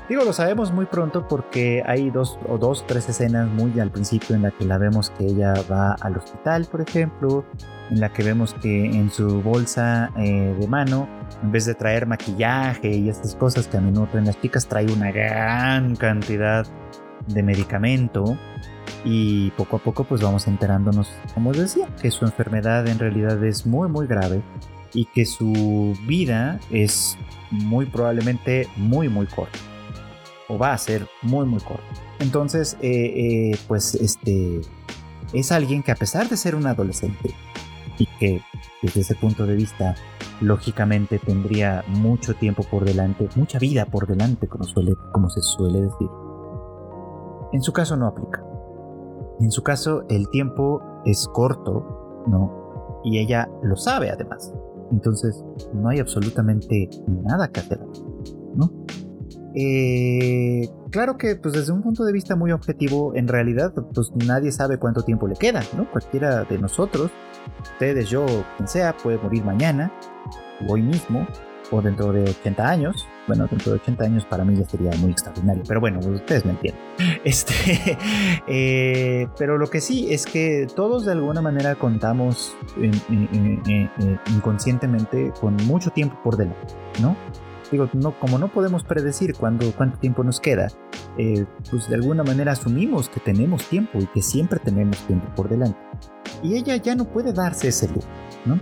[0.09, 4.35] Digo, lo sabemos muy pronto porque hay dos o dos, tres escenas muy al principio
[4.35, 7.45] en la que la vemos que ella va al hospital, por ejemplo,
[7.89, 11.07] en la que vemos que en su bolsa eh, de mano,
[11.41, 14.91] en vez de traer maquillaje y estas cosas que a menudo traen las chicas, trae
[14.91, 16.65] una gran cantidad
[17.27, 18.37] de medicamento
[19.05, 23.43] y poco a poco pues vamos enterándonos, como os decía, que su enfermedad en realidad
[23.43, 24.41] es muy muy grave
[24.93, 27.17] y que su vida es
[27.49, 29.59] muy probablemente muy muy corta
[30.49, 31.83] o va a ser muy muy corto.
[32.19, 34.61] Entonces, eh, eh, pues este
[35.33, 37.33] es alguien que a pesar de ser un adolescente
[37.97, 38.41] y que
[38.81, 39.95] desde ese punto de vista
[40.41, 45.81] lógicamente tendría mucho tiempo por delante, mucha vida por delante, como, suele, como se suele
[45.81, 46.07] decir.
[47.53, 48.43] En su caso no aplica.
[49.39, 53.01] En su caso el tiempo es corto, ¿no?
[53.03, 54.53] Y ella lo sabe además.
[54.91, 57.79] Entonces no hay absolutamente nada que hacer,
[58.55, 58.71] ¿no?
[59.55, 64.51] Eh, claro que pues desde un punto de vista muy objetivo, en realidad pues nadie
[64.51, 65.89] sabe cuánto tiempo le queda, ¿no?
[65.91, 67.11] Cualquiera de nosotros,
[67.61, 68.25] ustedes, yo,
[68.57, 69.91] quien sea, puede morir mañana,
[70.67, 71.27] hoy mismo,
[71.71, 73.07] o dentro de 80 años.
[73.27, 76.51] Bueno, dentro de 80 años para mí ya sería muy extraordinario, pero bueno, ustedes me
[76.51, 76.81] entienden.
[77.23, 77.97] Este,
[78.47, 82.55] eh, pero lo que sí es que todos de alguna manera contamos
[84.35, 87.15] inconscientemente con mucho tiempo por delante, ¿no?
[87.73, 90.67] Digo, no, como no podemos predecir cuándo, cuánto tiempo nos queda,
[91.17, 95.49] eh, pues de alguna manera asumimos que tenemos tiempo y que siempre tenemos tiempo por
[95.49, 95.77] delante.
[96.41, 98.07] Y ella ya no puede darse ese lujo,
[98.45, 98.59] ¿no?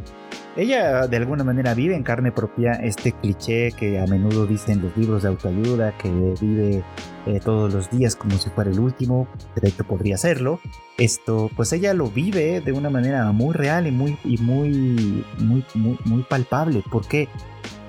[0.58, 4.95] Ella de alguna manera vive en carne propia este cliché que a menudo dicen los
[4.97, 6.10] libros de autoayuda, que
[6.41, 6.84] vive
[7.26, 10.60] eh, todos los días como si fuera el último, creo que podría serlo.
[10.97, 15.63] Esto, pues ella lo vive de una manera muy real y muy, y muy, muy,
[15.74, 16.84] muy, muy palpable.
[16.91, 17.30] ¿Por qué?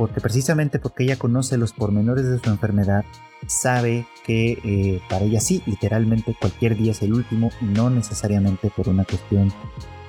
[0.03, 3.05] Porque precisamente porque ella conoce los pormenores de su enfermedad,
[3.47, 8.73] sabe que eh, para ella sí, literalmente cualquier día es el último y no necesariamente
[8.77, 9.53] por una cuestión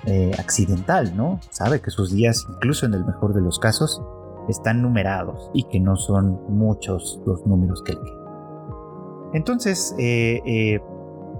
[0.08, 1.40] eh, accidental, ¿no?
[1.52, 4.02] Sabe que sus días, incluso en el mejor de los casos,
[4.50, 9.32] están numerados y que no son muchos los números que le quedan.
[9.36, 10.80] Entonces, eh,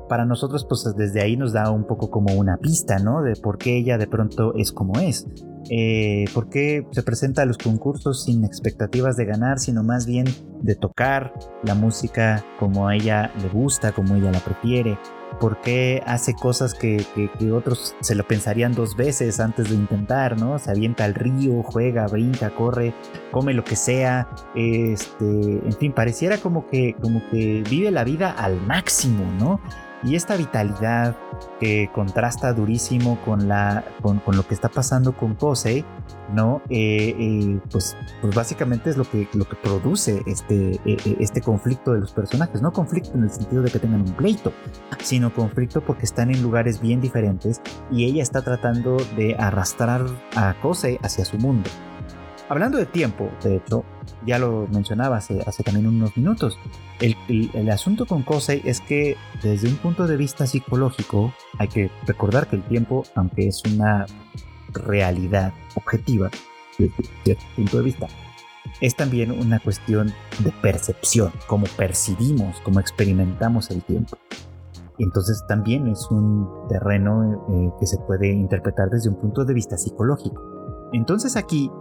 [0.08, 3.24] para nosotros, pues desde ahí nos da un poco como una pista, ¿no?
[3.24, 5.26] De por qué ella de pronto es como es.
[5.70, 10.26] Eh, por qué se presenta a los concursos sin expectativas de ganar, sino más bien
[10.62, 14.98] de tocar la música como a ella le gusta, como ella la prefiere,
[15.40, 17.06] por qué hace cosas que,
[17.52, 20.60] otros se lo pensarían dos veces antes de intentar, ¿no?
[20.60, 22.94] Se avienta al río, juega, brinca, corre,
[23.32, 28.32] come lo que sea, este, en fin, pareciera como que, como que vive la vida
[28.32, 29.60] al máximo, ¿no?
[30.04, 31.16] Y esta vitalidad
[31.60, 35.86] que contrasta durísimo con, la, con, lo que está pasando con Kosei,
[36.34, 36.62] ¿no?
[36.70, 41.94] Eh, eh, pues, pues básicamente es lo que, lo que produce este, eh, este conflicto
[41.94, 42.62] de los personajes.
[42.62, 44.52] No conflicto en el sentido de que tengan un pleito,
[45.00, 50.54] sino conflicto porque están en lugares bien diferentes y ella está tratando de arrastrar a
[50.62, 51.70] Kosei hacia su mundo.
[52.50, 53.84] Hablando de tiempo, de hecho,
[54.26, 56.60] ya lo mencionaba hace, hace también unos minutos,
[57.00, 57.16] el,
[57.54, 62.48] el, asunto con Kosei es que desde un punto de vista psicológico hay que recordar
[62.48, 64.06] que el tiempo, aunque es una
[64.74, 66.30] realidad objetiva,
[66.78, 68.08] desde cierto punto de vista,
[68.82, 74.18] es también una cuestión de percepción, cómo percibimos, cómo experimentamos el tiempo.
[75.00, 79.78] Entonces también es un terreno eh, que se puede interpretar desde un punto de vista
[79.78, 80.90] psicológico.
[80.94, 81.72] Entonces aquí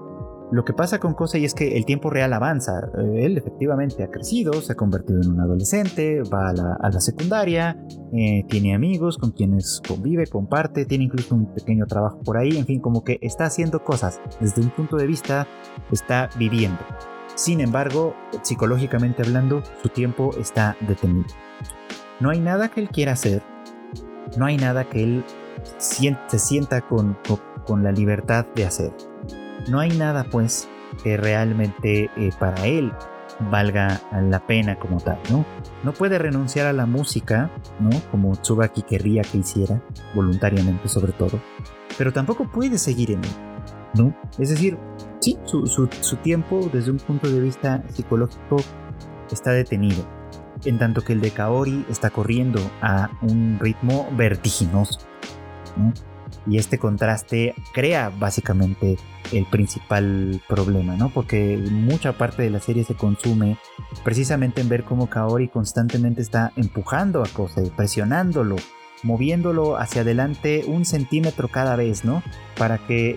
[0.53, 2.91] lo que pasa con Kosei es que el tiempo real avanza.
[2.99, 7.83] Eh, él efectivamente ha crecido, se ha convertido en un adolescente, va a la, secundaria,
[8.13, 12.67] eh, tiene amigos con quienes convive, comparte, tiene incluso un pequeño trabajo por ahí, en
[12.67, 14.21] fin, como que está haciendo cosas.
[14.41, 15.49] Desde un punto de vista,
[15.91, 16.81] está viviendo.
[17.35, 21.29] Sin embargo, psicológicamente hablando, su tiempo está detenido.
[22.21, 23.43] No hay nada que él quiera hacer,
[24.37, 25.25] no hay nada que él
[25.79, 28.93] se sienta con la libertad de hacer
[29.69, 30.69] no hay nada pues
[31.03, 32.93] que realmente eh, para él
[33.51, 35.45] valga la pena como tal, ¿no?
[35.83, 37.91] No puede renunciar a la música, ¿no?
[38.11, 39.83] Como Tsubaki querría que hiciera,
[40.15, 41.41] voluntariamente sobre todo,
[41.99, 43.31] pero tampoco puede seguir en él,
[43.95, 44.17] ¿no?
[44.39, 44.79] Es decir,
[45.21, 48.57] sí, su, su tiempo desde un punto de vista psicológico
[49.31, 50.05] está detenido,
[50.65, 55.01] en tanto que el de Kaori está corriendo a un ritmo vertiginoso,
[55.77, 55.93] ¿no?
[56.47, 58.99] Y este contraste crea básicamente
[59.33, 61.11] el principal problema, ¿no?
[61.11, 63.59] Porque mucha parte de la serie se consume
[64.05, 68.57] precisamente en ver cómo Kaori constantemente está empujando a Kosei, presionándolo,
[69.03, 72.23] moviéndolo hacia adelante un centímetro cada vez, ¿no?
[72.59, 73.17] Para que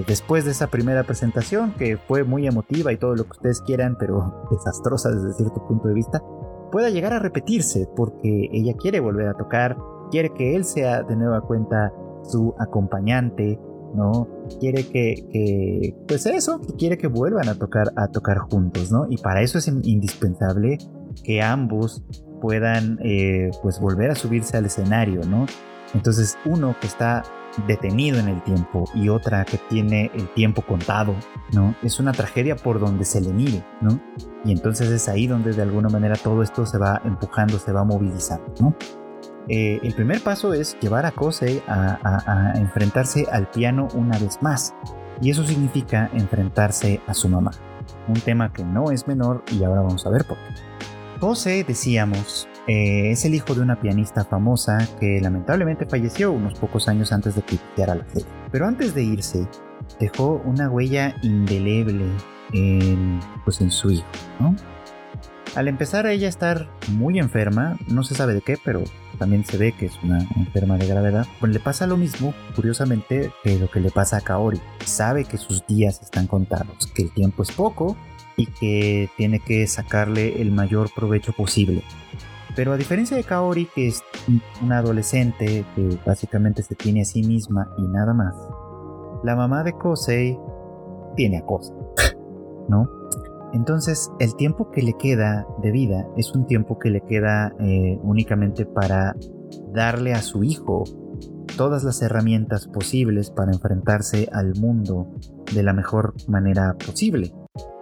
[0.00, 3.60] eh, después de esa primera presentación, que fue muy emotiva y todo lo que ustedes
[3.62, 6.22] quieran, pero desastrosa desde cierto punto de vista,
[6.70, 9.76] pueda llegar a repetirse, porque ella quiere volver a tocar,
[10.10, 11.92] quiere que él sea de nueva cuenta
[12.22, 13.58] su acompañante,
[13.94, 14.28] ¿no?
[14.58, 19.06] Quiere que, pues eso, quiere que vuelvan a tocar, a tocar juntos, ¿no?
[19.08, 20.78] Y para eso es indispensable
[21.24, 22.02] que ambos
[22.40, 25.46] puedan, eh, pues volver a subirse al escenario, ¿no?
[25.94, 27.22] Entonces, uno que está
[27.66, 31.14] detenido en el tiempo y otra que tiene el tiempo contado,
[31.52, 31.74] ¿no?
[31.82, 34.00] Es una tragedia por donde se le mire, ¿no?
[34.44, 37.84] Y entonces es ahí donde de alguna manera todo esto se va empujando, se va
[37.84, 38.76] movilizando, ¿no?
[39.48, 44.74] Eh, el primer paso es llevar a Kosei a, enfrentarse al piano una vez más.
[45.20, 47.50] Y eso significa enfrentarse a su mamá.
[48.08, 50.54] Un tema que no es menor y ahora vamos a ver por qué.
[51.20, 56.88] Kosei, decíamos, eh, es el hijo de una pianista famosa que lamentablemente falleció unos pocos
[56.88, 58.28] años antes de que iniciara la serie.
[58.50, 59.46] Pero antes de irse,
[59.98, 62.06] dejó una huella indeleble
[62.52, 64.06] en, pues en su hijo,
[64.38, 64.54] ¿no?
[65.56, 68.84] Al empezar a ella estar muy enferma, no se sabe de qué, pero
[69.18, 73.32] también se ve que es una enferma de gravedad, pues le pasa lo mismo, curiosamente,
[73.42, 74.60] que lo que le pasa a Kaori.
[74.84, 77.96] Sabe que sus días están contados, que el tiempo es poco
[78.36, 81.82] y que tiene que sacarle el mayor provecho posible.
[82.54, 84.04] Pero a diferencia de Kaori, que es
[84.62, 88.34] una adolescente que básicamente se tiene a sí misma y nada más,
[89.24, 90.38] la mamá de Kosei
[91.16, 91.76] tiene a Kosei,
[92.68, 92.99] ¿no?
[93.52, 97.98] Entonces, el tiempo que le queda de vida es un tiempo que le queda eh,
[98.02, 99.16] únicamente para
[99.72, 100.84] darle a su hijo
[101.56, 105.08] todas las herramientas posibles para enfrentarse al mundo
[105.52, 107.34] de la mejor manera posible.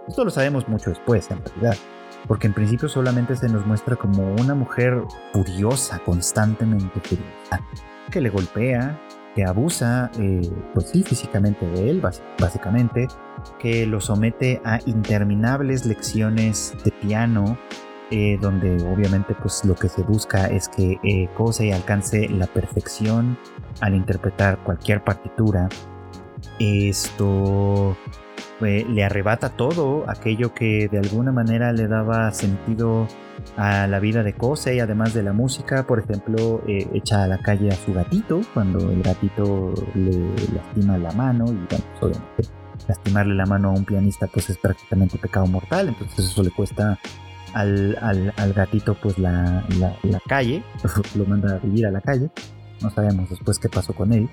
[0.09, 1.77] Esto lo sabemos mucho después, en realidad,
[2.27, 5.03] porque en principio solamente se nos muestra como una mujer
[5.33, 7.61] furiosa, constantemente furiosa,
[8.11, 8.99] que le golpea,
[9.39, 12.03] que abusa, eh, pues sí, físicamente de él,
[12.41, 13.07] básicamente,
[13.61, 17.57] que lo somete a interminables lecciones de piano,
[18.11, 23.39] eh, donde obviamente pues lo que se busca es que eh, Kosei alcance la perfección
[23.81, 25.69] al interpretar cualquier partitura.
[26.59, 27.97] Esto
[28.61, 33.07] le arrebata todo aquello que de alguna manera le daba sentido
[33.57, 37.39] a la vida de Kosei, además de la música, por ejemplo, eh, echa a la
[37.39, 42.49] calle a su gatito cuando el gatito le lastima la mano y bueno, pues, obviamente
[42.87, 46.99] lastimarle la mano a un pianista pues es prácticamente pecado mortal, entonces eso le cuesta
[47.55, 49.65] al, gatito pues la,
[50.03, 50.63] la calle,
[51.15, 52.31] lo manda a vivir a la calle,
[52.83, 54.29] no sabemos después qué pasó con él.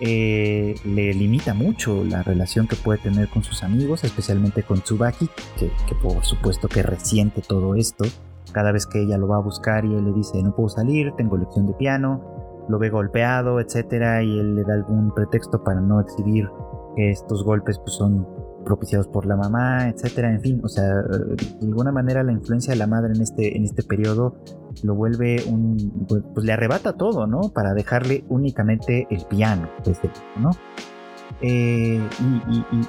[0.00, 5.28] Eh, le limita mucho la relación que puede tener con sus amigos, especialmente con Tsubaki,
[5.58, 5.70] que,
[6.02, 8.04] por supuesto que resiente todo esto.
[8.52, 11.12] Cada vez que ella lo va a buscar y él le dice no puedo salir,
[11.16, 15.80] tengo lección de piano, lo ve golpeado, etcétera, y él le da algún pretexto para
[15.80, 16.48] no exhibir
[16.96, 18.26] que estos golpes pues, son
[18.64, 22.78] propiciados por la mamá, etcétera, en fin, o sea, de alguna manera la influencia de
[22.78, 24.36] la madre en este, en este periodo
[24.82, 27.50] lo vuelve un, pues, pues le arrebata todo, ¿no?
[27.54, 29.68] Para dejarle únicamente el piano,
[30.36, 30.50] ¿no?
[31.40, 32.00] Eh,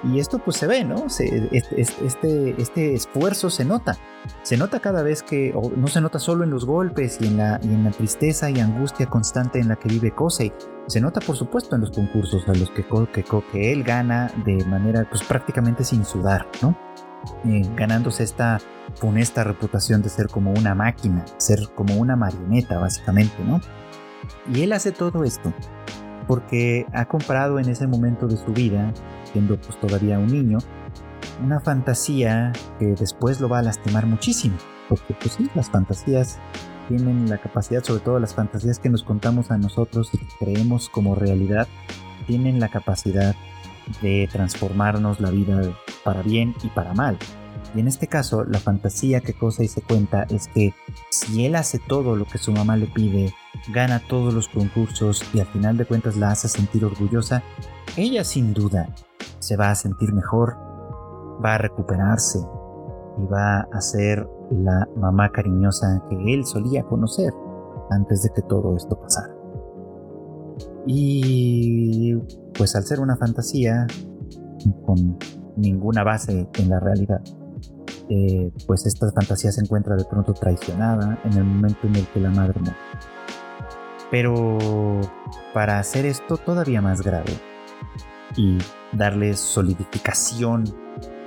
[0.04, 1.06] y, esto pues se ve, ¿no?
[1.06, 3.98] este, este, esfuerzo se nota.
[4.42, 7.60] Se nota cada vez que, no se nota solo en los golpes y en, la,
[7.62, 10.52] y en la tristeza y angustia constante en la que vive Kosei.
[10.88, 14.64] Se nota por supuesto en los concursos a los que, que, que él gana de
[14.66, 16.76] manera pues prácticamente sin sudar, ¿no?
[17.46, 18.60] Eh, ganándose esta
[18.96, 23.62] funesta reputación de ser como una máquina, ser como una marioneta básicamente, ¿no?
[24.54, 25.54] Y él hace todo esto
[26.30, 28.94] porque ha comprado en ese momento de su vida,
[29.34, 30.60] siendo pues todavía un niño,
[31.44, 34.56] una fantasía que después lo va a lastimar muchísimo.
[34.88, 36.38] Porque pues sí, las fantasías
[36.88, 41.16] tienen la capacidad, sobre todo las fantasías que nos contamos a nosotros y creemos como
[41.16, 41.68] realidad,
[42.28, 43.36] tienen la capacidad
[44.02, 45.62] de transformarnos la vida
[46.04, 47.18] para bien y para mal.
[47.76, 50.74] Y en este caso, la fantasía que Cosa se cuenta es que
[51.12, 53.34] si él hace todo lo que su mamá le pide,
[53.74, 57.44] gana todos los concursos y al final de cuentas la hace sentir orgullosa,
[57.96, 58.90] ella sin duda
[59.40, 60.58] se va a sentir mejor,
[61.44, 62.40] va a recuperarse
[63.20, 67.32] y va a ser la mamá cariñosa que él solía conocer
[67.92, 69.39] antes de que todo esto pasara.
[70.86, 72.16] Y
[72.58, 73.86] pues al ser una fantasía
[74.86, 75.18] con
[75.56, 77.22] ninguna base en la realidad,
[78.10, 82.20] eh, pues esta fantasía se encuentra de pronto traicionada en el momento en el que
[82.20, 82.78] la madre muere.
[84.10, 84.58] Pero
[85.54, 87.34] para hacer esto todavía más grave
[88.36, 88.58] y
[88.94, 90.64] darle solidificación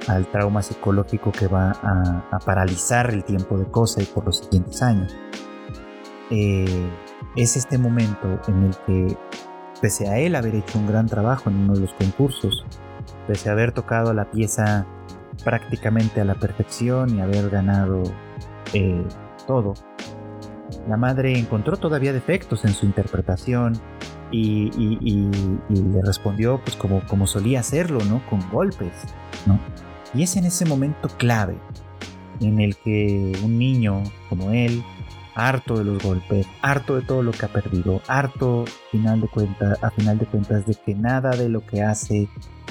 [0.09, 4.83] al trauma psicológico que va a, paralizar el tiempo de cosa y por los siguientes
[4.83, 5.15] años,
[6.31, 6.91] eh,
[7.37, 9.17] es este momento en el que,
[9.81, 12.65] pese a él haber hecho un gran trabajo en uno de los concursos,
[13.27, 14.87] pese a haber tocado la pieza
[15.45, 18.03] prácticamente a la perfección y haber ganado
[18.75, 19.05] eh,
[19.47, 19.75] todo,
[20.89, 23.75] la madre encontró todavía defectos en su interpretación
[24.31, 24.71] y,
[25.69, 28.23] le respondió pues como, como solía hacerlo, ¿no?
[28.31, 28.93] Con golpes,
[29.47, 29.59] ¿no?
[30.15, 31.57] Y es en ese momento clave
[32.41, 34.83] en el que un niño como él,
[35.35, 39.83] harto de los golpes, harto de todo lo que ha perdido, harto final de cuentas,
[39.83, 42.29] a final de cuentas de que nada de lo que hace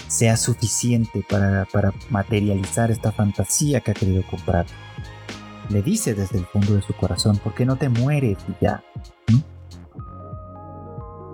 [0.08, 1.66] sea suficiente para,
[2.10, 4.66] materializar esta fantasía que ha querido comprar.
[5.70, 8.84] Le dice desde el fondo de su corazón, ¿por qué no te mueres ya?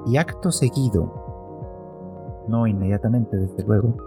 [0.06, 3.98] Y acto seguido, no inmediatamente desde luego,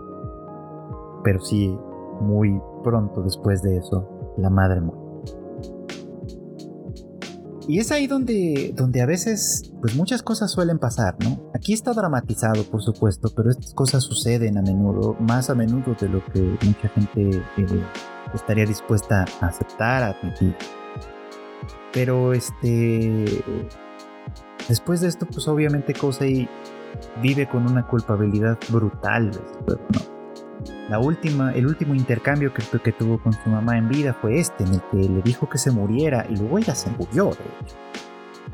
[1.22, 1.76] pero sí
[2.20, 5.10] muy pronto después de eso, la madre muere.
[7.70, 11.52] Y es ahí donde, donde a veces, pues muchas cosas suelen pasar, ¿no?
[11.54, 16.09] Aquí está dramatizado, por supuesto, pero estas cosas suceden a menudo, más a menudo de
[16.09, 17.85] lo que mucha gente eh,
[18.35, 20.56] estaría dispuesta a aceptar, a admitir.
[21.92, 23.24] Pero este.
[24.68, 26.48] Después de esto, pues obviamente Kosei
[27.22, 30.19] vive con una culpabilidad brutal ¿no?
[30.88, 34.75] La última, el último intercambio que, tuvo con su mamá en vida fue este, en
[34.75, 37.77] el que le dijo que se muriera y luego ella se murió, de hecho.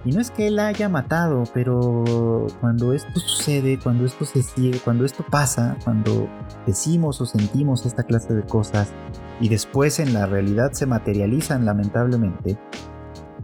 [0.05, 4.43] Y no es que él la haya matado, pero cuando esto sucede, cuando esto se
[4.43, 6.29] sigue, cuando esto pasa, cuando
[6.65, 8.93] decimos o sentimos esta clase de cosas
[9.41, 12.57] y después en la realidad se materializan lamentablemente,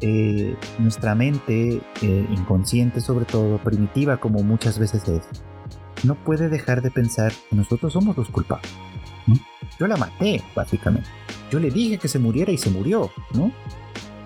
[0.00, 5.22] eh, nuestra mente, eh, inconsciente sobre todo, primitiva como muchas veces es,
[6.02, 8.70] no puede dejar de pensar que nosotros somos los culpables.
[9.78, 11.08] Yo la maté, básicamente.
[11.50, 13.52] Yo le dije que se muriera y se murió, ¿no?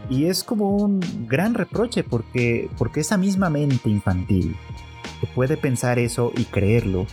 [0.09, 4.57] Y es como un gran reproche porque, porque esa misma mente infantil
[5.21, 7.07] que puede pensar eso y creerlo,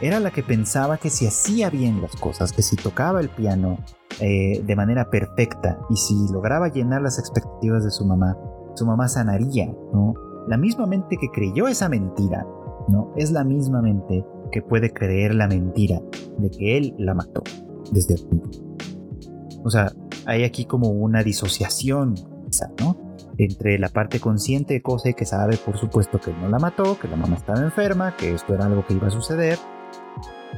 [0.00, 3.78] era la que pensaba que si hacía bien las cosas, que si tocaba el piano
[4.20, 8.36] eh, de manera perfecta y si lograba llenar las expectativas de su mamá,
[8.74, 10.14] su mamá sanaría, ¿no?
[10.46, 12.46] La misma mente que creyó esa mentira
[12.88, 13.12] ¿no?
[13.16, 16.00] Es la misma mente que puede creer la mentira
[16.38, 17.42] de que él la mató
[17.92, 18.58] desde el punto.
[19.64, 19.92] O sea,
[20.26, 22.14] hay aquí como una disociación,
[22.80, 22.96] ¿no?
[23.38, 27.08] Entre la parte consciente de Kosei que sabe, por supuesto, que no la mató, que
[27.08, 29.58] la mamá estaba enferma, que esto era algo que iba a suceder,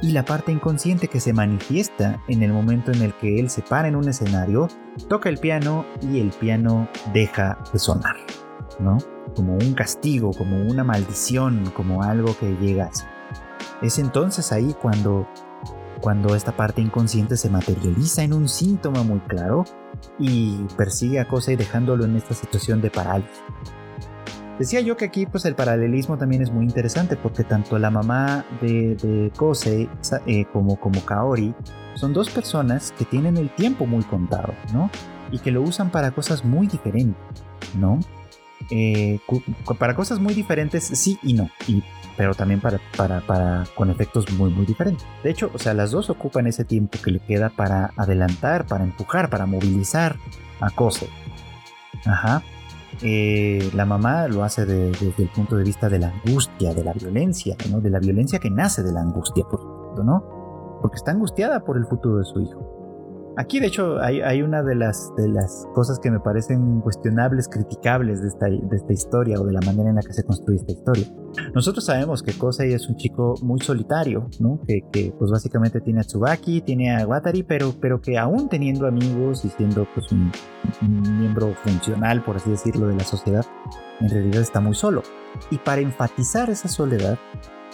[0.01, 3.61] y la parte inconsciente que se manifiesta en el momento en el que él se
[3.61, 4.67] para en un escenario,
[5.07, 8.15] toca el piano y el piano deja de sonar,
[8.81, 8.97] ¿no?
[9.35, 13.03] como un castigo, como una maldición, como algo que llega así.
[13.81, 15.27] Es entonces ahí cuando,
[16.01, 19.65] cuando esta parte inconsciente se materializa en un síntoma muy claro
[20.19, 23.41] y persigue a Kosei dejándolo en esta situación de parálisis.
[24.59, 28.45] Decía yo que aquí pues el paralelismo también es muy interesante porque tanto la mamá
[28.61, 29.89] de, de Kosei
[30.27, 31.55] eh, como, como Kaori
[31.95, 34.91] son dos personas que tienen el tiempo muy contado, ¿no?
[35.31, 37.17] Y que lo usan para cosas muy diferentes,
[37.75, 37.99] ¿no?
[38.69, 39.19] Eh,
[39.77, 41.49] para cosas muy diferentes, sí y no.
[41.67, 41.83] Y
[42.17, 45.05] pero también para, para, para, con efectos muy, muy diferentes.
[45.23, 48.83] De hecho, o sea, las dos ocupan ese tiempo que le queda para adelantar, para
[48.83, 50.17] empujar, para movilizar
[50.59, 51.09] a Kose.
[52.05, 52.43] Ajá.
[53.01, 56.93] Eh, la mamá lo hace desde el punto de vista de la angustia, de la
[56.93, 57.79] violencia, ¿no?
[57.79, 60.79] de la violencia que nace de la angustia, por supuesto, ¿no?
[60.81, 62.80] Porque está angustiada por el futuro de su hijo.
[63.37, 68.21] Aquí, de hecho, hay, una de las, de las cosas que me parecen cuestionables, criticables
[68.21, 70.73] de esta, de esta historia o de la manera en la que se construye esta
[70.73, 71.05] historia.
[71.55, 74.59] Nosotros sabemos que Kosei es un chico muy solitario, ¿no?
[74.67, 78.85] Que, que, pues básicamente tiene a Tsubaki, tiene a Watari, pero, pero que aún teniendo
[78.85, 80.29] amigos y siendo pues un,
[80.81, 83.45] un miembro funcional, por así decirlo, de la sociedad,
[84.01, 85.03] en realidad está muy solo.
[85.49, 87.17] Y para enfatizar esa soledad,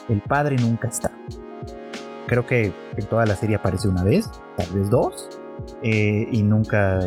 [0.08, 1.12] el padre nunca está.
[2.28, 5.30] Creo que en toda la serie aparece una vez, tal vez dos,
[5.82, 7.00] eh, y nunca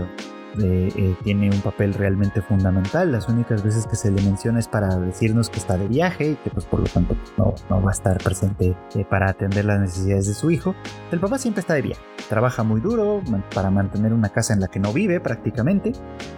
[0.59, 3.13] eh, eh, tiene un papel realmente fundamental.
[3.13, 6.35] Las únicas veces que se le menciona es para decirnos que está de viaje y
[6.37, 8.77] que pues por lo tanto no, no va a estar presente
[9.09, 10.75] para atender las necesidades de su hijo.
[11.13, 13.23] El papá siempre está de viaje, trabaja muy duro
[13.55, 15.93] para mantener una casa en la que no vive prácticamente,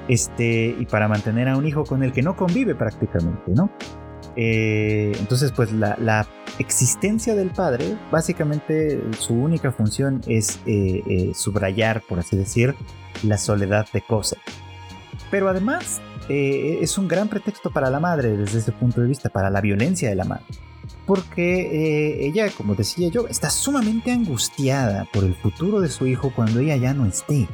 [0.09, 3.71] este, y para mantener a un hijo con el que no convive prácticamente, ¿no?
[4.37, 6.27] Eh, entonces, pues la,
[6.59, 12.75] existencia del padre, básicamente su única función es eh, eh, subrayar, por así decir,
[13.23, 14.37] la soledad de Cosa.
[15.31, 19.51] Pero además es un gran pretexto para la madre desde ese punto de vista, para
[19.51, 20.45] la violencia de la madre.
[21.07, 26.61] Porque ella, como decía yo, está sumamente angustiada por el futuro de su hijo cuando
[26.61, 27.49] ella ya no esté.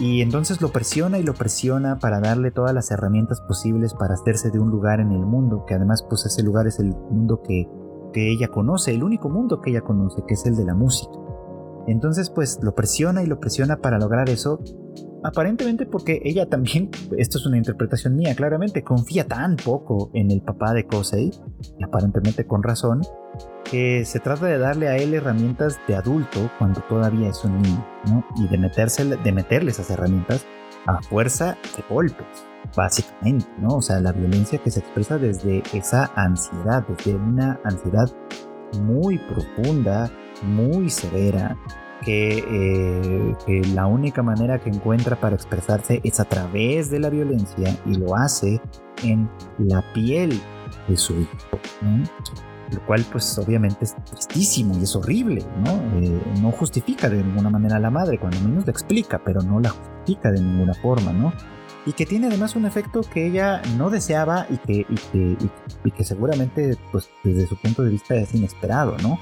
[0.00, 4.50] Y entonces lo presiona y lo presiona para darle todas las herramientas posibles para hacerse
[4.50, 7.68] de un lugar en el mundo, que además pues ese lugar es el mundo que,
[8.14, 11.12] que ella conoce, el único mundo que ella conoce, que es el de la música.
[11.86, 14.60] Entonces pues lo presiona y lo presiona para lograr eso,
[15.22, 16.88] aparentemente porque ella también,
[17.18, 21.30] esto es una interpretación mía claramente, confía tan poco en el papá de Kosei,
[21.78, 23.02] y aparentemente con razón,
[23.64, 27.86] que se trata de darle a él herramientas de adulto cuando todavía es un niño,
[28.06, 28.24] ¿no?
[28.36, 30.44] Y de, meterse, de meterle esas herramientas
[30.86, 32.26] a fuerza de golpes,
[32.76, 33.76] básicamente, ¿no?
[33.76, 38.10] O sea, la violencia que se expresa desde esa ansiedad, desde una ansiedad
[38.80, 40.10] muy profunda,
[40.42, 41.56] muy severa,
[42.02, 47.10] que, eh, que, la única manera que encuentra para expresarse es a través de la
[47.10, 48.58] violencia y lo hace
[49.02, 49.28] en
[49.58, 50.40] la piel
[50.88, 51.36] de su hijo.
[51.82, 52.04] ¿no?
[52.72, 55.72] Lo cual pues obviamente es tristísimo y es horrible, ¿no?
[56.00, 59.60] Eh, no justifica de ninguna manera a la madre, cuando menos la explica, pero no
[59.60, 61.32] la justifica de ninguna forma, ¿no?
[61.86, 64.86] Y que tiene además un efecto que ella no deseaba y que,
[65.84, 69.18] y que, seguramente pues desde su punto de vista es inesperado, ¿no?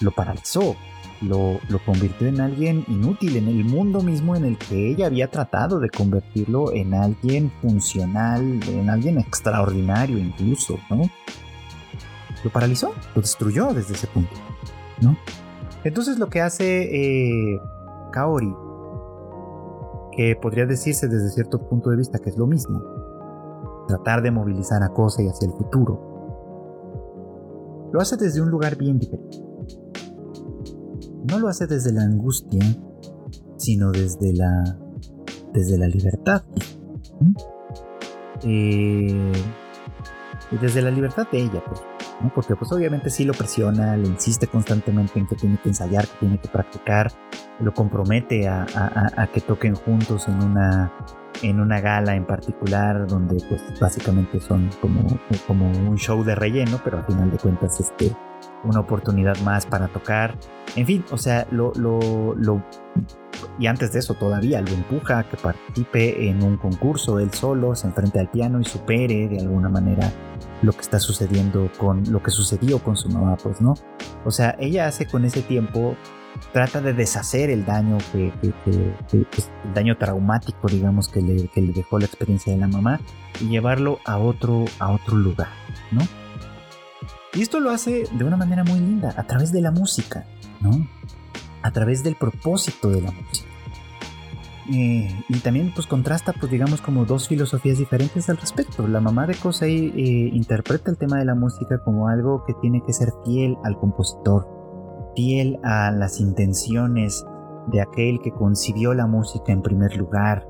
[0.00, 0.76] Lo paralizó,
[1.20, 5.30] lo, lo, convirtió en alguien inútil en el mundo mismo en el que ella había
[5.30, 11.08] tratado de convertirlo en alguien funcional, en alguien extraordinario incluso, ¿no?
[12.44, 14.34] Lo paralizó, lo destruyó desde ese punto,
[15.02, 15.16] ¿no?
[15.84, 17.60] Entonces lo que hace eh,
[18.12, 18.54] Kaori,
[20.16, 22.82] que podría decirse desde cierto punto de vista que es lo mismo,
[23.88, 26.10] tratar de movilizar a Kosei hacia el futuro,
[27.92, 29.38] lo hace desde un lugar bien diferente.
[31.30, 32.60] No lo hace desde la angustia,
[33.56, 34.78] sino desde la,
[35.52, 36.42] desde la libertad.
[38.42, 39.32] Eh,
[40.50, 41.82] y desde la libertad de ella, pues.
[42.34, 46.18] Porque pues obviamente sí lo presiona, le insiste constantemente en que tiene que ensayar, que
[46.20, 47.10] tiene que practicar,
[47.60, 48.66] lo compromete a,
[49.32, 50.92] que toquen juntos en una,
[51.42, 56.80] en una gala en particular donde pues básicamente son como, como un show de relleno,
[56.84, 58.14] pero al final de cuentas este,
[58.64, 60.36] una oportunidad más para tocar.
[60.76, 62.62] En fin, o sea, lo, lo, lo
[63.58, 67.74] y antes de eso todavía lo empuja a que participe en un concurso él solo,
[67.74, 70.10] se enfrente al piano y supere de alguna manera
[70.62, 73.74] lo que está sucediendo con lo que sucedió con su mamá, pues, ¿no?
[74.24, 75.96] O sea, ella hace con ese tiempo,
[76.52, 78.32] trata de deshacer el daño que,
[79.10, 83.00] pues, el daño traumático, digamos, que le, que le dejó la experiencia de la mamá
[83.40, 85.48] y llevarlo a otro, a otro lugar,
[85.90, 86.02] ¿no?
[87.34, 90.26] Y esto lo hace de una manera muy linda, a través de la música,
[90.60, 90.70] ¿no?
[91.62, 93.48] A través del propósito de la música.
[94.72, 98.86] Eh, y también pues contrasta pues digamos como dos filosofías diferentes al respecto.
[98.86, 102.82] La mamá de Kosei eh, interpreta el tema de la música como algo que tiene
[102.86, 104.46] que ser fiel al compositor,
[105.16, 107.24] fiel a las intenciones
[107.68, 110.46] de aquel que concibió la música en primer lugar,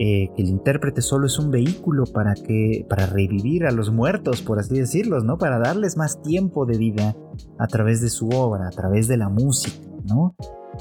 [0.00, 4.42] eh, que el intérprete solo es un vehículo para que para revivir a los muertos,
[4.42, 5.38] por así decirlos, ¿no?
[5.38, 7.16] Para darles más tiempo de vida
[7.58, 10.36] a través de su obra, a través de la música, ¿no?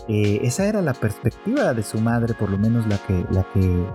[0.08, 3.86] Eh, esa era la perspectiva de su madre, por lo menos la que, la que,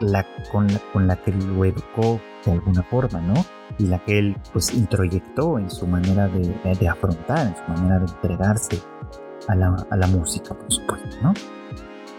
[0.00, 3.34] la, con, la, con la que lo educó de alguna forma, ¿no?
[3.78, 8.06] Y la que él pues introyectó en su manera de, afrontar, en su manera de
[8.06, 8.78] entregarse
[9.48, 11.34] a la, música, por supuesto, ¿no?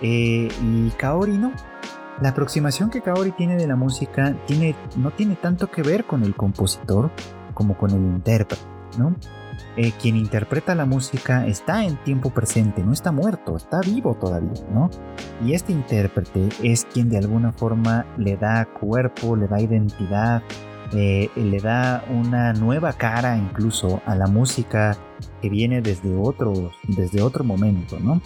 [0.01, 1.53] Eh, y Kaori no.
[2.22, 6.24] La aproximación que Kaori tiene de la música tiene, no tiene tanto que ver con
[6.24, 7.09] el compositor
[7.55, 8.61] como con el intérprete,
[8.99, 9.15] ¿no?
[9.76, 14.61] Eh, quien interpreta la música está en tiempo presente, no está muerto, está vivo todavía,
[14.72, 14.91] ¿no?
[15.43, 20.43] Y este intérprete es quien de alguna forma le da cuerpo, le da identidad,
[20.93, 24.95] eh, le da una nueva cara incluso a la música
[25.41, 28.22] que viene desde otro, desde otro momento, ¿no?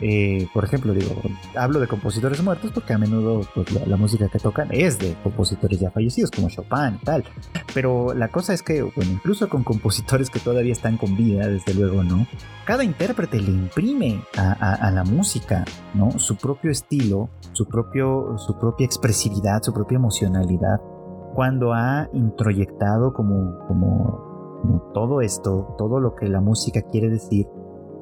[0.00, 1.20] Eh, por ejemplo, digo,
[1.56, 5.80] hablo de compositores muertos porque a menudo pues, la, música que tocan es de compositores
[5.80, 7.24] ya fallecidos, como Chopin y tal.
[7.74, 11.74] Pero la cosa es que, bueno, incluso con compositores que todavía están con vida, desde
[11.74, 12.26] luego, ¿no?
[12.64, 16.18] Cada intérprete le imprime a, la música, ¿no?
[16.18, 20.80] Su propio estilo, su, propio, su propia expresividad, su propia emocionalidad,
[21.34, 27.46] cuando ha introyectado como, como todo esto, todo lo que la música quiere decir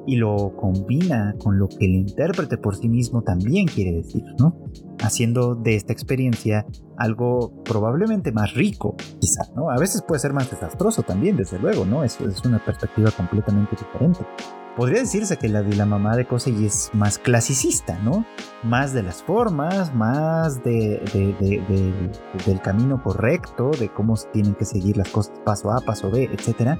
[0.07, 4.57] y lo combina con lo que el intérprete por sí mismo también quiere decir, ¿no?
[5.03, 6.65] Haciendo de esta experiencia
[6.97, 9.69] algo probablemente más rico, quizá, ¿no?
[9.69, 12.05] A veces puede ser más desastroso también, desde luego, ¿no?
[12.05, 14.25] Es, es una perspectiva completamente diferente.
[14.77, 18.25] Podría decirse que la de la mamá de Kosei es más clasicista, ¿no?
[18.63, 21.01] Más de las formas, más de,
[22.45, 26.77] del camino correcto, de cómo tienen que seguir las cosas paso A, paso B, etcétera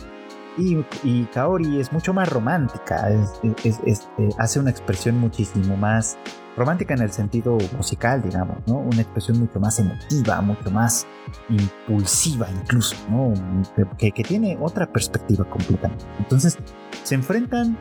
[0.57, 6.17] y, Kaori es mucho más romántica, eh, hace una expresión muchísimo más
[6.55, 8.77] romántica en el sentido musical, digamos, ¿no?
[8.77, 11.05] Una expresión mucho más emotiva, mucho más
[11.49, 13.33] impulsiva incluso, ¿no?
[13.97, 16.05] Que, tiene otra perspectiva completamente.
[16.17, 16.57] Entonces,
[17.03, 17.77] se enfrentan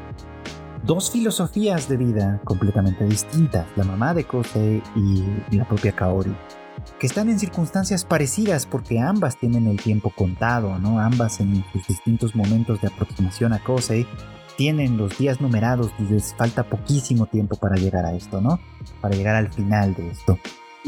[0.84, 6.36] dos filosofías de vida completamente distintas, la mamá de Kosei y la propia Kaori
[6.98, 11.00] que están en circunstancias parecidas porque ambas tienen el tiempo contado, ¿no?
[11.00, 14.06] Ambas en sus distintos momentos de aproximación a Kosei
[14.56, 18.58] tienen los días numerados y les falta poquísimo tiempo para llegar a esto, ¿no?
[19.00, 20.38] Para llegar al final de esto.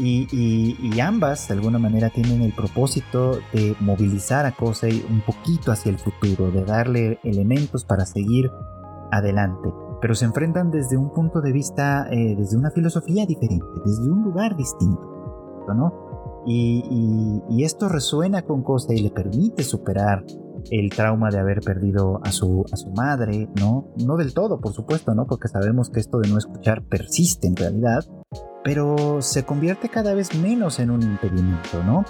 [0.01, 5.89] Y, ambas de alguna manera tienen el propósito de movilizar a Kosei un poquito hacia
[5.89, 8.49] el futuro, de darle elementos para seguir
[9.11, 9.69] adelante.
[10.01, 14.23] Pero se enfrentan desde un punto de vista, eh, desde una filosofía diferente, desde un
[14.23, 15.18] lugar distinto.
[16.45, 20.23] Y, esto resuena con Costa y le permite superar
[20.71, 23.93] el trauma de haber perdido a su, a su madre, ¿no?
[23.97, 25.25] No del todo, por supuesto, ¿no?
[25.27, 28.05] Porque sabemos que esto de no escuchar persiste en realidad,
[28.63, 32.05] pero se convierte cada vez menos en un impedimento, ¿no?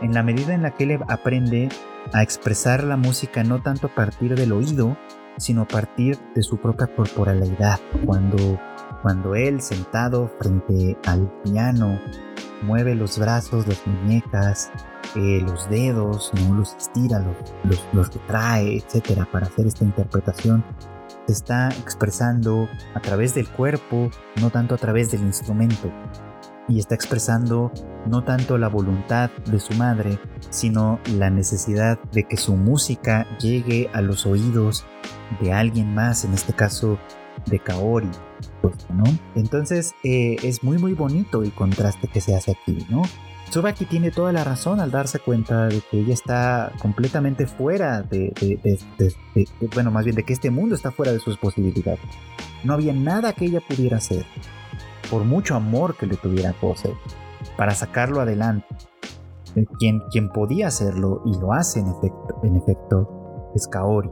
[0.00, 1.68] En la medida en la que él aprende
[2.12, 4.96] a expresar la música no tanto a partir del oído,
[5.36, 7.78] sino a partir de su propia corporalidad.
[8.04, 8.58] Cuando,
[9.02, 11.98] cuando él sentado frente al piano
[12.62, 14.70] mueve los brazos, las muñecas,
[15.16, 16.54] eh, los dedos, ¿no?
[16.54, 20.64] los estira, los, los, los retrae, etcétera, para hacer esta interpretación.
[21.26, 25.90] Se está expresando a través del cuerpo, no tanto a través del instrumento.
[26.68, 27.72] Y está expresando
[28.06, 33.90] no tanto la voluntad de su madre, sino la necesidad de que su música llegue
[33.92, 34.86] a los oídos
[35.40, 36.98] de alguien más, en este caso
[37.46, 38.10] de Kaori,
[39.34, 43.02] Entonces eh, es muy muy bonito el contraste que se hace aquí, ¿no?
[43.50, 48.32] Tsubaki tiene toda la razón al darse cuenta de que ella está completamente fuera de,
[49.74, 52.00] bueno, más bien de que este mundo está fuera de sus posibilidades.
[52.62, 54.24] No había nada que ella pudiera hacer,
[55.10, 56.94] por mucho amor que le tuviera Kose,
[57.56, 58.68] para sacarlo adelante.
[59.56, 64.10] Eh, quien, quien podía hacerlo y lo hace en efecto, en efecto es Kaori,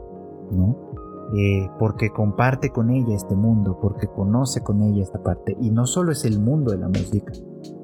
[0.51, 0.89] ¿no?
[1.35, 5.55] Eh, porque comparte con ella este mundo, porque conoce con ella esta parte.
[5.61, 7.31] Y no solo es el mundo de la música,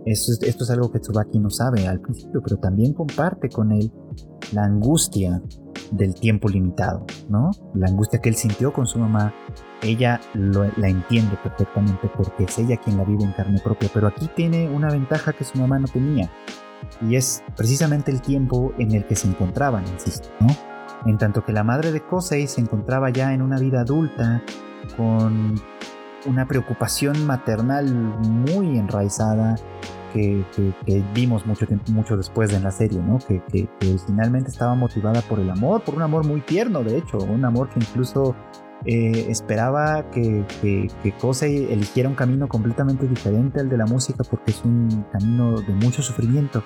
[0.06, 3.72] esto es, esto es algo que Tsubaki no sabe al principio, pero también comparte con
[3.72, 3.92] él
[4.52, 5.42] la angustia
[5.92, 7.52] del tiempo limitado, ¿no?
[7.74, 9.34] La angustia que él sintió con su mamá,
[9.84, 14.28] ella la entiende perfectamente porque es ella quien la vive en carne propia, pero aquí
[14.36, 16.30] tiene una ventaja que su mamá no tenía,
[17.02, 20.48] y es precisamente el tiempo en el que se encontraban, insisto, ¿no?
[21.06, 24.42] En tanto que la madre de Kosei se encontraba ya en una vida adulta
[24.98, 25.56] con
[26.26, 29.56] una preocupación maternal muy enraizada
[30.14, 33.20] que, vimos mucho mucho después en la serie, ¿no?
[33.20, 37.44] Que, originalmente estaba motivada por el amor, por un amor muy tierno, de hecho, un
[37.44, 38.36] amor que incluso
[38.86, 44.24] eh, esperaba que, que, que Kosei eligiera un camino completamente diferente al de la música
[44.30, 46.64] porque es un camino de mucho sufrimiento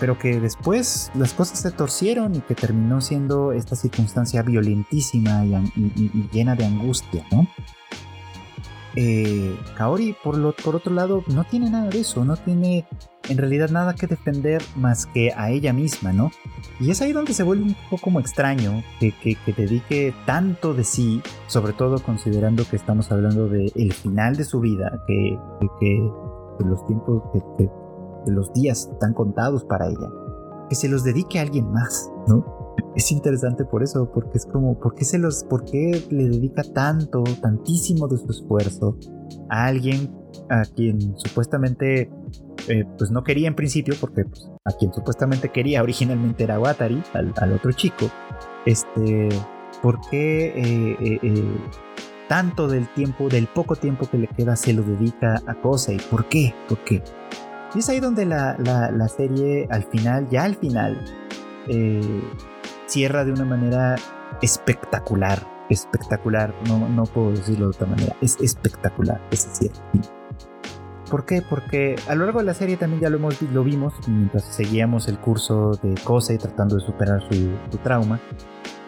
[0.00, 6.28] pero que después las cosas se torcieron y que terminó siendo esta circunstancia violentísima y,
[6.32, 7.46] llena de angustia, ¿no?
[8.96, 12.86] Eh, Kaori, por, otro lado, no tiene nada de eso, no tiene
[13.28, 16.30] en realidad nada que defender más que a ella misma, ¿no?
[16.80, 21.22] Y es ahí donde se vuelve un poco como extraño que, dedique tanto de sí,
[21.46, 25.38] sobre todo considerando que estamos hablando del el final de su vida, que,
[25.80, 26.10] que,
[26.66, 27.22] los tiempos,
[27.56, 27.68] que,
[28.26, 30.10] los días están contados para ella,
[30.68, 32.61] que se los dedique a alguien más, ¿no?
[32.94, 36.62] Es interesante por eso, porque es como, ¿por qué, se los, ¿por qué le dedica
[36.62, 38.98] tanto, tantísimo de su esfuerzo
[39.48, 40.10] a alguien
[40.48, 42.10] a quien supuestamente
[42.68, 47.02] eh, pues no quería en principio, porque pues, a quien supuestamente quería originalmente era Watari,
[47.14, 48.10] al, otro chico,
[48.66, 49.28] este,
[49.82, 51.44] ¿por qué eh, eh,
[52.28, 55.98] tanto del tiempo, del poco tiempo que le queda, se lo dedica a Kosei?
[56.10, 56.54] ¿Por qué?
[56.68, 57.02] ¿Por qué?
[57.74, 61.02] Y es ahí donde la, la serie al final, ya al final,
[62.92, 63.96] cierra de una manera
[64.42, 65.48] espectacular.
[65.70, 68.14] Espectacular, no, no puedo decirlo de otra manera.
[68.20, 69.80] Es espectacular ese cierre.
[71.10, 71.42] ¿Por qué?
[71.42, 75.08] Porque a lo largo de la serie también ya lo, hemos, lo vimos mientras seguíamos
[75.08, 78.20] el curso de Kosei tratando de superar su, trauma,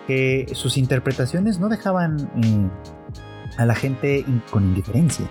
[0.07, 2.70] que sus interpretaciones no dejaban eh,
[3.59, 5.26] a la gente con indiferencia,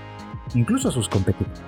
[0.54, 1.62] incluso a sus competidores.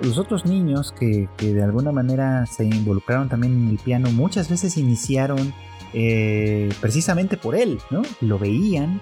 [0.00, 4.50] Los otros niños que, que, de alguna manera se involucraron también en el piano muchas
[4.50, 5.54] veces iniciaron
[5.94, 8.02] eh, precisamente por él, ¿no?
[8.20, 9.00] Lo veían,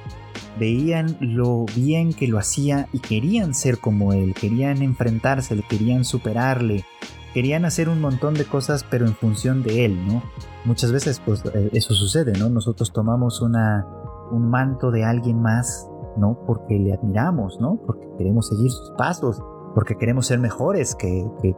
[0.59, 6.84] veían lo bien que lo hacía y querían ser como él, querían enfrentarse, querían superarle,
[7.32, 10.22] querían hacer un montón de cosas pero en función de él, ¿no?
[10.64, 12.49] Muchas veces pues eh, eso sucede, ¿no?
[12.51, 13.86] Nosotros tomamos una,
[14.32, 16.38] un manto de alguien más, ¿no?
[16.47, 17.80] Porque le admiramos, ¿no?
[17.86, 19.41] Porque queremos seguir sus pasos,
[19.74, 21.55] porque queremos ser mejores que, que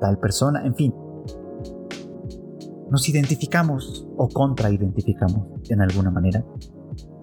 [0.00, 0.94] tal persona, en fin
[2.94, 6.44] nos identificamos o contraidentificamos en alguna manera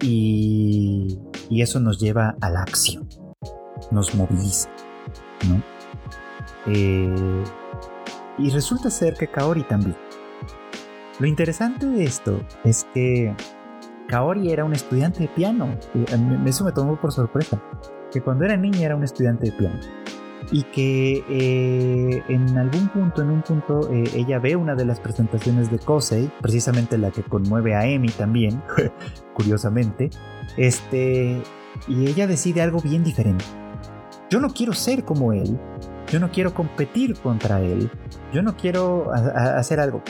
[0.02, 1.18] y,
[1.50, 3.08] eso nos lleva a la acción,
[3.90, 4.68] nos moviliza,
[5.48, 5.62] ¿no?
[6.66, 7.44] Eh,
[8.36, 9.96] y resulta ser que Kaori también.
[11.18, 13.34] Lo interesante de esto es que
[14.08, 15.74] Kaori era un estudiante de piano.
[16.44, 17.62] Eso me tomó por sorpresa.
[18.10, 19.80] Que cuando era niña era un estudiante de piano
[20.50, 25.00] y que eh, en algún punto, en un punto, eh, ella ve una de las
[25.00, 28.62] presentaciones de Kosei, precisamente la que conmueve a Emi también,
[29.34, 30.10] curiosamente,
[30.56, 31.42] este,
[31.86, 33.44] y ella decide algo bien diferente.
[34.30, 35.58] Yo no quiero ser como él,
[36.10, 37.90] yo no quiero competir contra él,
[38.32, 40.02] yo no quiero hacer algo,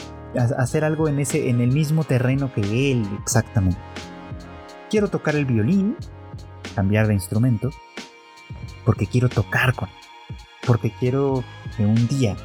[0.58, 3.80] hacer algo en ese, en el mismo terreno que él exactamente.
[4.90, 5.96] Quiero tocar el violín,
[6.74, 7.70] cambiar de instrumento,
[8.84, 10.01] porque quiero tocar con él
[10.66, 11.42] porque quiero
[11.76, 12.36] que un día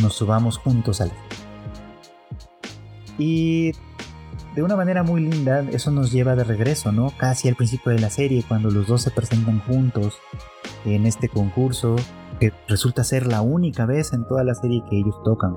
[0.00, 1.12] nos subamos juntos al...
[3.18, 3.72] Y
[4.54, 7.12] de una manera muy linda, eso nos lleva de regreso, ¿no?
[7.16, 10.18] Casi al principio de la serie, cuando los dos se presentan juntos
[10.84, 11.96] en este concurso,
[12.40, 15.52] que resulta ser la única vez en toda la serie que ellos tocan,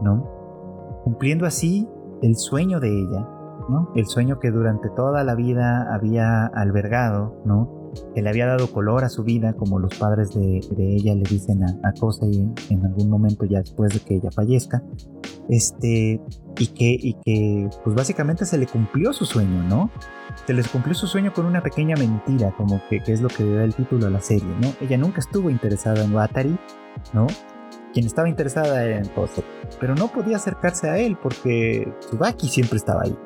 [0.00, 1.02] ¿no?
[1.04, 1.88] Cumpliendo así
[2.22, 3.28] el sueño de ella,
[3.68, 3.92] ¿no?
[3.94, 7.75] El sueño que durante toda la vida había albergado, ¿no?
[8.14, 11.62] Que le había dado color a su vida, como los padres de, ella le dicen
[11.62, 11.92] a, a
[12.70, 14.82] en algún momento ya después de que ella fallezca,
[15.48, 16.20] este,
[16.58, 19.90] y que, y que pues básicamente se le cumplió su sueño, ¿no?
[20.46, 23.64] Se les cumplió su sueño con una pequeña mentira, como que, es lo que da
[23.64, 24.72] el título a la serie, ¿no?
[24.80, 26.58] Ella nunca estuvo interesada en Watari,
[27.12, 27.26] ¿no?
[27.92, 29.44] Quien estaba interesada era en Kosei,
[29.80, 33.16] pero no podía acercarse a él porque Tsubaki siempre estaba ahí.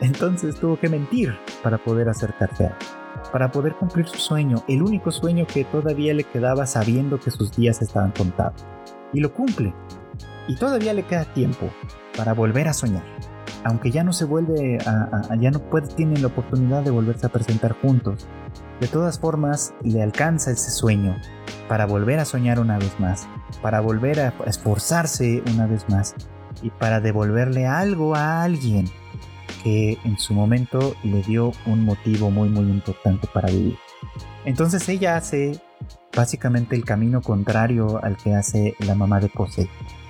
[0.00, 4.82] Entonces tuvo que mentir para poder acercarse a él para poder cumplir su sueño, el
[4.82, 8.64] único sueño que todavía le quedaba sabiendo que sus días estaban contados.
[9.12, 9.74] Y lo cumple.
[10.48, 11.70] Y todavía le queda tiempo
[12.16, 13.04] para volver a soñar.
[13.64, 17.30] Aunque ya no se vuelve a, ya no puede, tienen la oportunidad de volverse a
[17.32, 18.26] presentar juntos.
[18.80, 21.16] De todas formas, le alcanza ese sueño
[21.68, 23.26] para volver a soñar una vez más,
[23.62, 26.14] para volver a esforzarse una vez más
[26.62, 28.86] y para devolverle algo a alguien
[29.64, 33.76] que en su momento le dio un motivo muy muy importante para vivir.
[34.44, 35.58] Entonces ella hace
[36.14, 39.68] básicamente el camino contrario al que hace la mamá de Kosei.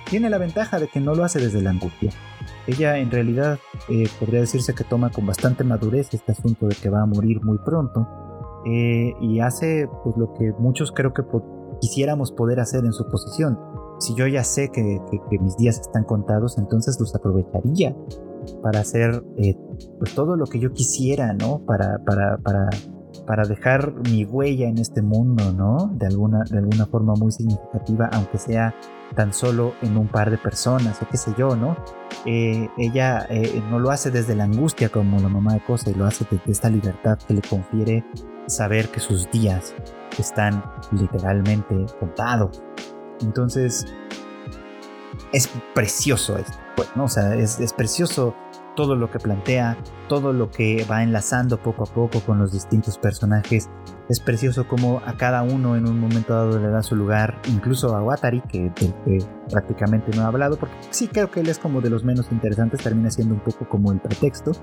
[0.09, 2.11] Tiene la ventaja de que no lo hace desde la angustia.
[2.67, 3.57] Ella en realidad
[3.89, 7.41] eh, podría decirse que toma con bastante madurez este asunto de que va a morir
[7.43, 8.07] muy pronto
[8.65, 11.23] eh, y hace pues lo que muchos creo que
[11.81, 13.57] quisiéramos poder hacer en su posición.
[13.99, 14.99] Si yo ya sé que
[15.39, 17.95] mis días están contados, entonces los aprovecharía
[18.61, 19.55] para hacer eh,
[19.99, 21.59] pues todo lo que yo quisiera, ¿no?
[21.65, 22.69] Para, para, para,
[23.25, 25.91] para dejar mi huella en este mundo, ¿no?
[25.95, 28.75] De alguna, de alguna forma muy significativa, aunque sea
[29.15, 31.75] tan solo en un par de personas, o qué sé yo, ¿no?
[32.25, 36.05] Eh, ella eh, no lo hace desde la angustia como la mamá de Cosa, lo
[36.05, 38.03] hace desde esta libertad que le confiere
[38.47, 39.73] saber que sus días
[40.17, 42.63] están literalmente contados.
[43.21, 43.85] Entonces,
[45.35, 47.03] es precioso esto, pues, ¿no?
[47.03, 48.33] O sea, es, es precioso
[48.73, 49.77] todo lo que plantea,
[50.07, 53.69] todo lo que va enlazando poco a poco con los distintos personajes.
[54.07, 57.93] Es precioso como a cada uno en un momento dado le da su lugar, incluso
[57.95, 58.71] a Watari, que,
[59.49, 62.81] prácticamente no ha hablado, porque sí creo que él es como de los menos interesantes,
[62.81, 64.53] termina siendo un poco como el pretexto,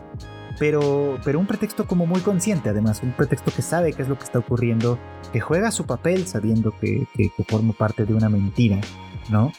[0.58, 4.16] pero, pero un pretexto como muy consciente, además, un pretexto que sabe qué es lo
[4.16, 4.98] que está ocurriendo,
[5.34, 8.80] que juega su papel sabiendo que, que, que forma parte de una mentira,
[9.30, 9.52] ¿no?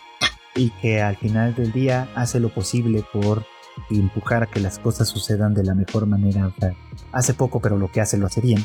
[0.56, 3.44] Y que al final del día hace lo posible por
[3.90, 6.52] empujar a que las cosas sucedan de la mejor manera.
[7.12, 8.64] hace poco, pero lo que hace lo hace bien.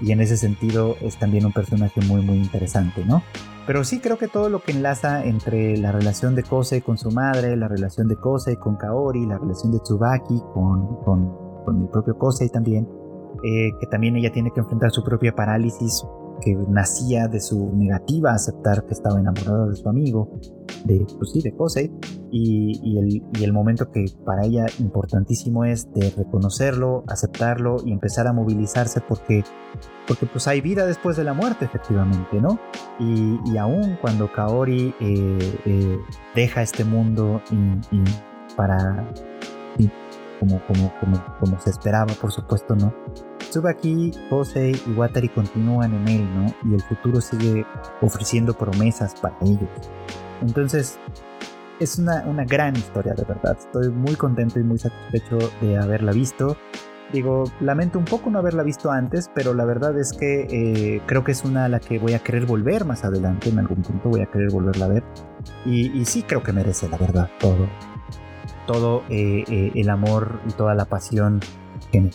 [0.00, 3.22] Y en ese sentido es también un personaje muy, muy interesante, ¿no?
[3.66, 7.10] Pero sí creo que todo lo que enlaza entre la relación de Kosei con su
[7.10, 11.88] madre, la relación de Kosei con Kaori, la relación de Tsubaki con, con, con el
[11.88, 12.88] propio Kosei también,
[13.44, 16.04] eh, que también ella tiene que enfrentar su propia parálisis
[16.42, 20.30] que nacía de su negativa a aceptar que estaba enamorada de su amigo,
[20.84, 21.90] de, pues sí, de Kosei,
[22.30, 22.98] y,
[23.42, 29.44] el, momento que para ella importantísimo es de reconocerlo, aceptarlo y empezar a movilizarse porque,
[30.06, 32.58] porque pues hay vida después de la muerte efectivamente, ¿no?
[32.98, 35.98] Y, aún cuando Kaori eh, eh,
[36.34, 37.40] deja este mundo
[38.56, 39.08] para...
[40.40, 42.92] como se esperaba, por supuesto, ¿no?
[43.52, 46.46] Tsubaki, Kosei y Watari continúan en él, ¿no?
[46.70, 47.66] Y el futuro sigue
[48.00, 49.68] ofreciendo promesas para ellos.
[50.40, 50.98] Entonces,
[51.78, 53.54] es una, una gran historia, de verdad.
[53.58, 56.56] Estoy muy contento y muy satisfecho de haberla visto.
[57.12, 61.22] Digo, lamento un poco no haberla visto antes, pero la verdad es que eh, creo
[61.22, 64.08] que es una a la que voy a querer volver más adelante, en algún punto
[64.08, 65.04] voy a querer volverla a ver.
[65.66, 67.68] Y, y sí creo que merece, la verdad, todo.
[68.66, 71.40] Todo eh, eh, el amor y toda la pasión
[71.90, 72.10] que me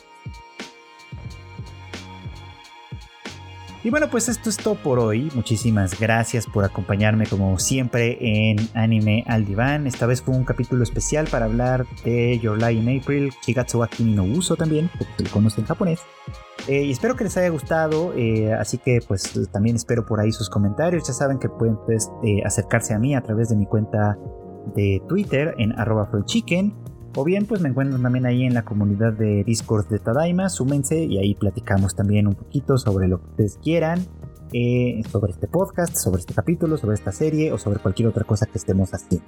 [3.87, 5.31] Y bueno, pues esto es todo por hoy.
[5.33, 9.87] Muchísimas gracias por acompañarme como siempre en Anime al Diván.
[9.87, 13.89] Esta vez fue un capítulo especial para hablar de Your Lie in April, Shigatsu wa
[14.35, 16.01] Uso también, porque lo conoce en japonés.
[16.67, 20.33] Eh, y espero que les haya gustado, eh, así que pues también espero por ahí
[20.33, 21.07] sus comentarios.
[21.07, 24.17] Ya saben que pueden pues, eh, acercarse a mí a través de mi cuenta
[24.75, 26.09] de Twitter en arroba
[27.19, 30.49] o bien, pues me encuentran también ahí en la comunidad de Discord de Tadaima.
[30.49, 34.05] Súmense y ahí platicamos también un poquito sobre lo que ustedes quieran.
[34.53, 38.45] Eh, sobre este podcast, sobre este capítulo, sobre esta serie o sobre cualquier otra cosa
[38.45, 39.25] que estemos haciendo.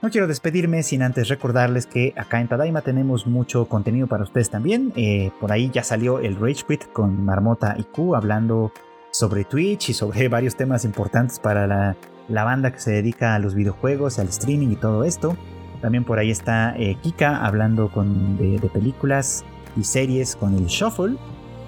[0.00, 4.48] No quiero despedirme sin antes recordarles que acá en Tadaima tenemos mucho contenido para ustedes
[4.48, 4.92] también.
[4.94, 8.72] Eh, por ahí ya salió el Rage Quit con Marmota y Q hablando
[9.10, 11.96] sobre Twitch y sobre varios temas importantes para la,
[12.28, 15.36] la banda que se dedica a los videojuegos, al streaming y todo esto.
[15.80, 19.44] También por ahí está eh, Kika hablando con, de, películas
[19.76, 21.16] y series con el Shuffle.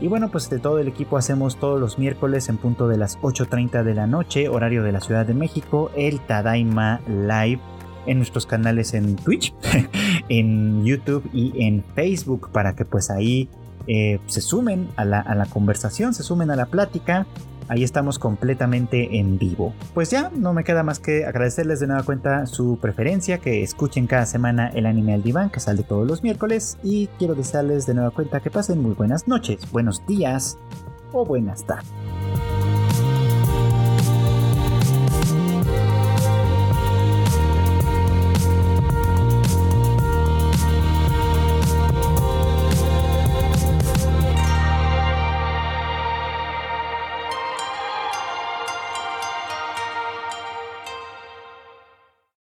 [0.01, 3.19] Y bueno, pues de todo el equipo hacemos todos los miércoles en punto de las
[3.21, 7.61] 8.30 de la noche, horario de la Ciudad de México, el Tadaima Live
[8.07, 9.55] en nuestros canales en Twitch,
[10.29, 13.49] en YouTube y en Facebook para que pues ahí
[13.87, 17.27] eh, se sumen a la, a la conversación, se sumen a la plática
[17.73, 19.73] Ahí estamos completamente en vivo.
[19.95, 24.07] Pues ya, no me queda más que agradecerles de nueva cuenta su preferencia, que escuchen
[24.07, 27.95] cada semana el anime al diván que sale todos los miércoles y quiero desearles de
[27.95, 30.59] nueva cuenta que pasen muy buenas noches, buenos días
[31.13, 31.89] o buenas tardes.